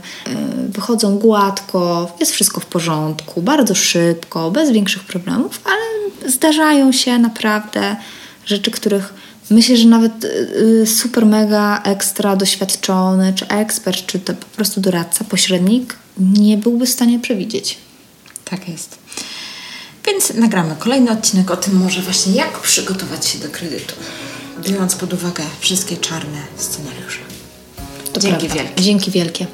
wychodzą 0.70 1.18
gładko, 1.18 2.12
jest 2.20 2.32
wszystko 2.32 2.62
w 2.62 2.66
porządku, 2.66 3.42
bardzo 3.42 3.76
szybko, 3.76 4.52
bez 4.52 4.72
większych 4.72 5.04
problemów, 5.04 5.62
ale 5.66 6.32
zdarzają 6.32 6.92
się 6.92 7.20
naprawdę 7.20 7.96
rzeczy, 8.46 8.72
których 8.72 9.14
myślę, 9.50 9.78
że 9.78 9.88
nawet 9.88 10.12
e, 10.26 10.86
super, 10.88 11.26
mega, 11.26 11.82
ekstra 11.84 12.36
doświadczony, 12.36 13.34
czy 13.36 13.48
ekspert, 13.48 14.06
czy 14.06 14.20
to 14.20 14.34
po 14.34 14.46
prostu 14.46 14.82
doradca, 14.82 15.24
pośrednik 15.24 15.96
nie 16.18 16.58
byłby 16.58 16.86
w 16.86 16.90
stanie 16.90 17.20
przewidzieć. 17.20 17.78
Tak 18.46 18.70
jest. 18.70 18.98
Więc 20.06 20.34
nagramy 20.34 20.76
kolejny 20.80 21.12
odcinek 21.12 21.52
o 21.52 21.58
tym 21.58 21.78
może 21.78 22.02
właśnie 22.02 22.34
jak 22.34 22.60
przygotować 22.60 23.26
się 23.26 23.40
do 23.40 23.50
kredytu, 23.50 23.96
biorąc 24.62 24.96
pod 24.96 25.14
uwagę 25.14 25.44
wszystkie 25.60 25.98
czarne 25.98 26.42
scenariusze. 26.58 27.23
To 28.14 28.20
Dzięki 28.20 28.48
prawda. 28.48 28.64
wielkie. 28.64 28.84
Dzięki 28.84 29.12
wielkie. 29.12 29.46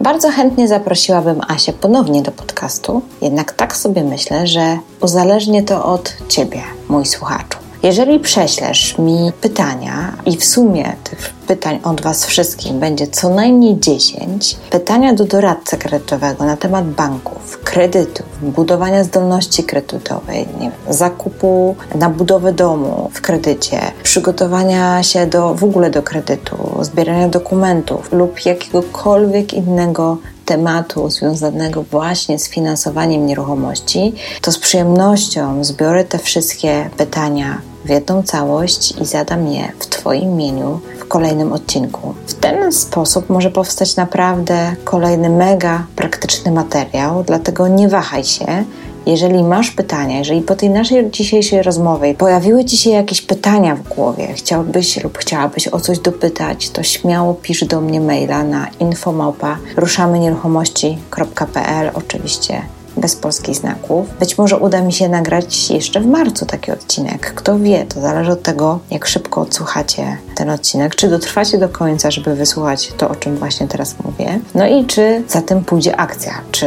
Bardzo 0.00 0.30
chętnie 0.30 0.68
zaprosiłabym 0.68 1.40
Asię 1.48 1.72
ponownie 1.72 2.22
do 2.22 2.32
podcastu, 2.32 3.02
jednak 3.22 3.52
tak 3.52 3.76
sobie 3.76 4.04
myślę, 4.04 4.46
że 4.46 4.78
uzależnie 5.00 5.62
to 5.62 5.84
od 5.84 6.16
Ciebie, 6.28 6.60
mój 6.88 7.06
słuchaczu. 7.06 7.58
Jeżeli 7.82 8.20
prześlesz 8.20 8.98
mi 8.98 9.32
pytania 9.40 10.12
i 10.26 10.36
w 10.36 10.44
sumie 10.44 10.96
tych 11.04 11.32
pytań 11.46 11.80
od 11.82 12.00
Was 12.00 12.26
wszystkich 12.26 12.72
będzie 12.72 13.06
co 13.06 13.28
najmniej 13.28 13.80
10, 13.80 14.56
pytania 14.70 15.14
do 15.14 15.24
doradcy 15.24 15.76
kredytowego 15.76 16.44
na 16.44 16.56
temat 16.56 16.84
banków, 16.90 17.58
kredytów, 17.74 18.26
budowania 18.42 19.04
zdolności 19.04 19.64
kredytowej, 19.64 20.46
nie 20.60 20.70
wiem, 20.70 20.94
zakupu 20.94 21.76
na 21.94 22.10
budowę 22.10 22.52
domu 22.52 23.10
w 23.12 23.20
kredycie, 23.20 23.80
przygotowania 24.02 25.02
się 25.02 25.26
do, 25.26 25.54
w 25.54 25.64
ogóle 25.64 25.90
do 25.90 26.02
kredytu, 26.02 26.56
zbierania 26.80 27.28
dokumentów 27.28 28.12
lub 28.12 28.44
jakiegokolwiek 28.46 29.54
innego 29.54 30.18
tematu 30.44 31.10
związanego 31.10 31.82
właśnie 31.82 32.38
z 32.38 32.48
finansowaniem 32.48 33.26
nieruchomości, 33.26 34.12
to 34.40 34.52
z 34.52 34.58
przyjemnością 34.58 35.64
zbiorę 35.64 36.04
te 36.04 36.18
wszystkie 36.18 36.90
pytania 36.96 37.60
w 37.84 37.88
jedną 37.88 38.22
całość 38.22 38.94
i 39.00 39.04
zadam 39.06 39.46
je 39.48 39.72
w 39.78 39.86
Twoim 39.86 40.22
imieniu 40.22 40.80
w 41.04 41.08
kolejnym 41.08 41.52
odcinku. 41.52 42.14
W 42.26 42.34
ten 42.34 42.72
sposób 42.72 43.30
może 43.30 43.50
powstać 43.50 43.96
naprawdę 43.96 44.76
kolejny 44.84 45.30
mega 45.30 45.86
praktyczny 45.96 46.52
materiał, 46.52 47.24
dlatego 47.26 47.68
nie 47.68 47.88
wahaj 47.88 48.24
się. 48.24 48.64
Jeżeli 49.06 49.42
masz 49.42 49.70
pytania, 49.70 50.18
jeżeli 50.18 50.42
po 50.42 50.56
tej 50.56 50.70
naszej 50.70 51.10
dzisiejszej 51.10 51.62
rozmowie 51.62 52.14
pojawiły 52.14 52.64
Ci 52.64 52.76
się 52.76 52.90
jakieś 52.90 53.22
pytania 53.22 53.76
w 53.76 53.82
głowie, 53.82 54.28
chciałbyś 54.34 55.04
lub 55.04 55.18
chciałabyś 55.18 55.68
o 55.68 55.80
coś 55.80 55.98
dopytać, 55.98 56.70
to 56.70 56.82
śmiało 56.82 57.34
pisz 57.34 57.64
do 57.64 57.80
mnie 57.80 58.00
maila 58.00 58.44
na 58.44 58.66
infomałpa 58.80 59.58
ruszamynieruchomości.pl 59.76 61.90
oczywiście 61.94 62.62
bez 62.96 63.16
polskich 63.16 63.56
znaków. 63.56 64.06
Być 64.20 64.38
może 64.38 64.56
uda 64.56 64.80
mi 64.80 64.92
się 64.92 65.08
nagrać 65.08 65.70
jeszcze 65.70 66.00
w 66.00 66.06
marcu 66.06 66.46
taki 66.46 66.72
odcinek. 66.72 67.34
Kto 67.34 67.58
wie, 67.58 67.86
to 67.86 68.00
zależy 68.00 68.32
od 68.32 68.42
tego, 68.42 68.78
jak 68.90 69.06
szybko 69.06 69.40
odsłuchacie 69.40 70.16
ten 70.36 70.50
odcinek, 70.50 70.94
czy 70.94 71.08
dotrwacie 71.08 71.58
do 71.58 71.68
końca, 71.68 72.10
żeby 72.10 72.34
wysłuchać 72.34 72.92
to, 72.96 73.08
o 73.08 73.14
czym 73.14 73.36
właśnie 73.36 73.68
teraz 73.68 73.94
mówię. 74.04 74.40
No 74.54 74.66
i 74.66 74.84
czy 74.86 75.22
za 75.28 75.42
tym 75.42 75.64
pójdzie 75.64 75.96
akcja, 75.96 76.32
czy 76.50 76.66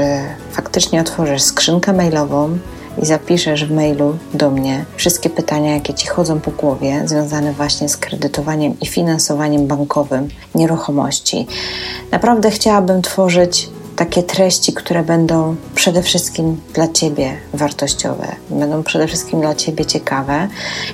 faktycznie 0.52 1.02
otworzysz 1.02 1.42
skrzynkę 1.42 1.94
mailową 1.94 2.58
i 3.02 3.06
zapiszesz 3.06 3.66
w 3.66 3.72
mailu 3.72 4.18
do 4.34 4.52
mnie 4.52 4.86
wszystkie 4.96 5.30
pytania, 5.30 5.74
jakie 5.74 5.94
ci 5.94 6.08
chodzą 6.08 6.40
po 6.40 6.52
głowie, 6.52 7.02
związane 7.06 7.54
właśnie 7.54 7.90
z 7.90 7.98
kredytowaniem 7.98 8.80
i 8.80 8.86
finansowaniem 8.86 9.68
bankowym 9.68 10.28
nieruchomości. 10.56 11.48
Naprawdę 12.12 12.52
chciałabym 12.52 13.02
tworzyć 13.02 13.70
takie 13.98 14.24
treści, 14.24 14.74
które 14.74 15.04
będą 15.04 15.56
przede 15.76 16.04
wszystkim 16.04 16.62
dla 16.74 16.88
Ciebie 16.88 17.38
wartościowe, 17.54 18.36
będą 18.50 18.84
przede 18.84 19.08
wszystkim 19.08 19.42
dla 19.42 19.56
Ciebie 19.56 19.86
ciekawe. 19.86 20.48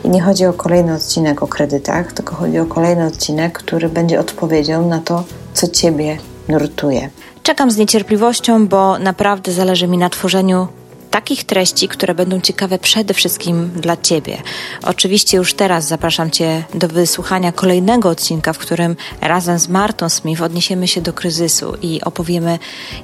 I 0.04 0.10
nie 0.10 0.22
chodzi 0.22 0.45
o 0.45 0.54
kolejny 0.54 0.93
odcinek 0.93 1.43
o 1.43 1.47
kredytach, 1.47 2.14
tylko 2.14 2.36
chodzi 2.36 2.60
o 2.60 2.66
kolejny 2.66 3.06
odcinek, 3.06 3.58
który 3.58 3.89
będzie 3.89 4.20
odpowiedzią 4.20 4.89
na 4.89 4.99
to, 4.99 5.24
co 5.54 5.68
Ciebie 5.68 6.18
nurtuje. 6.47 7.10
Czekam 7.43 7.72
z 7.72 7.78
niecierpliwością, 7.78 8.68
bo 8.68 8.99
naprawdę 8.99 9.51
zależy 9.51 9.88
mi 9.88 9.97
na 9.97 10.10
tworzeniu 10.10 10.68
takich 11.14 11.43
treści, 11.43 11.88
które 11.88 12.16
będą 12.16 12.41
ciekawe 12.41 12.80
przede 12.80 13.14
wszystkim 13.14 13.70
dla 13.70 13.97
Ciebie. 13.97 14.38
Oczywiście 14.84 15.38
już 15.38 15.53
teraz 15.53 15.88
zapraszam 15.88 16.32
Cię 16.32 16.64
do 16.74 16.88
wysłuchania 16.88 17.51
kolejnego 17.51 18.09
odcinka, 18.09 18.53
w 18.53 18.57
którym 18.57 18.95
razem 19.22 19.59
z 19.59 19.68
Martą 19.68 20.09
Smith 20.09 20.41
odniesiemy 20.41 20.88
się 20.88 21.01
do 21.01 21.14
kryzysu 21.14 21.78
i 21.82 22.01
opowiemy, 22.01 22.59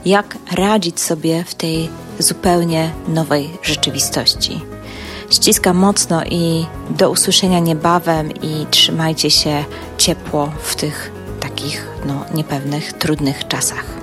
jak 0.06 0.38
radzić 0.52 1.00
sobie 1.00 1.44
w 1.44 1.56
tej 1.56 1.90
zupełnie 2.20 2.92
nowej 3.08 3.50
rzeczywistości. 3.64 4.62
Ściskam 5.30 5.78
mocno 5.78 6.26
i 6.26 6.66
do 6.90 7.10
usłyszenia 7.10 7.60
niebawem 7.60 8.32
i 8.32 8.66
trzymajcie 8.72 9.32
się 9.32 9.66
ciepło 9.98 10.52
w 10.64 10.76
tych 10.76 11.12
takich 11.40 11.88
no, 12.06 12.26
niepewnych, 12.34 12.94
trudnych 12.94 13.48
czasach. 13.48 13.99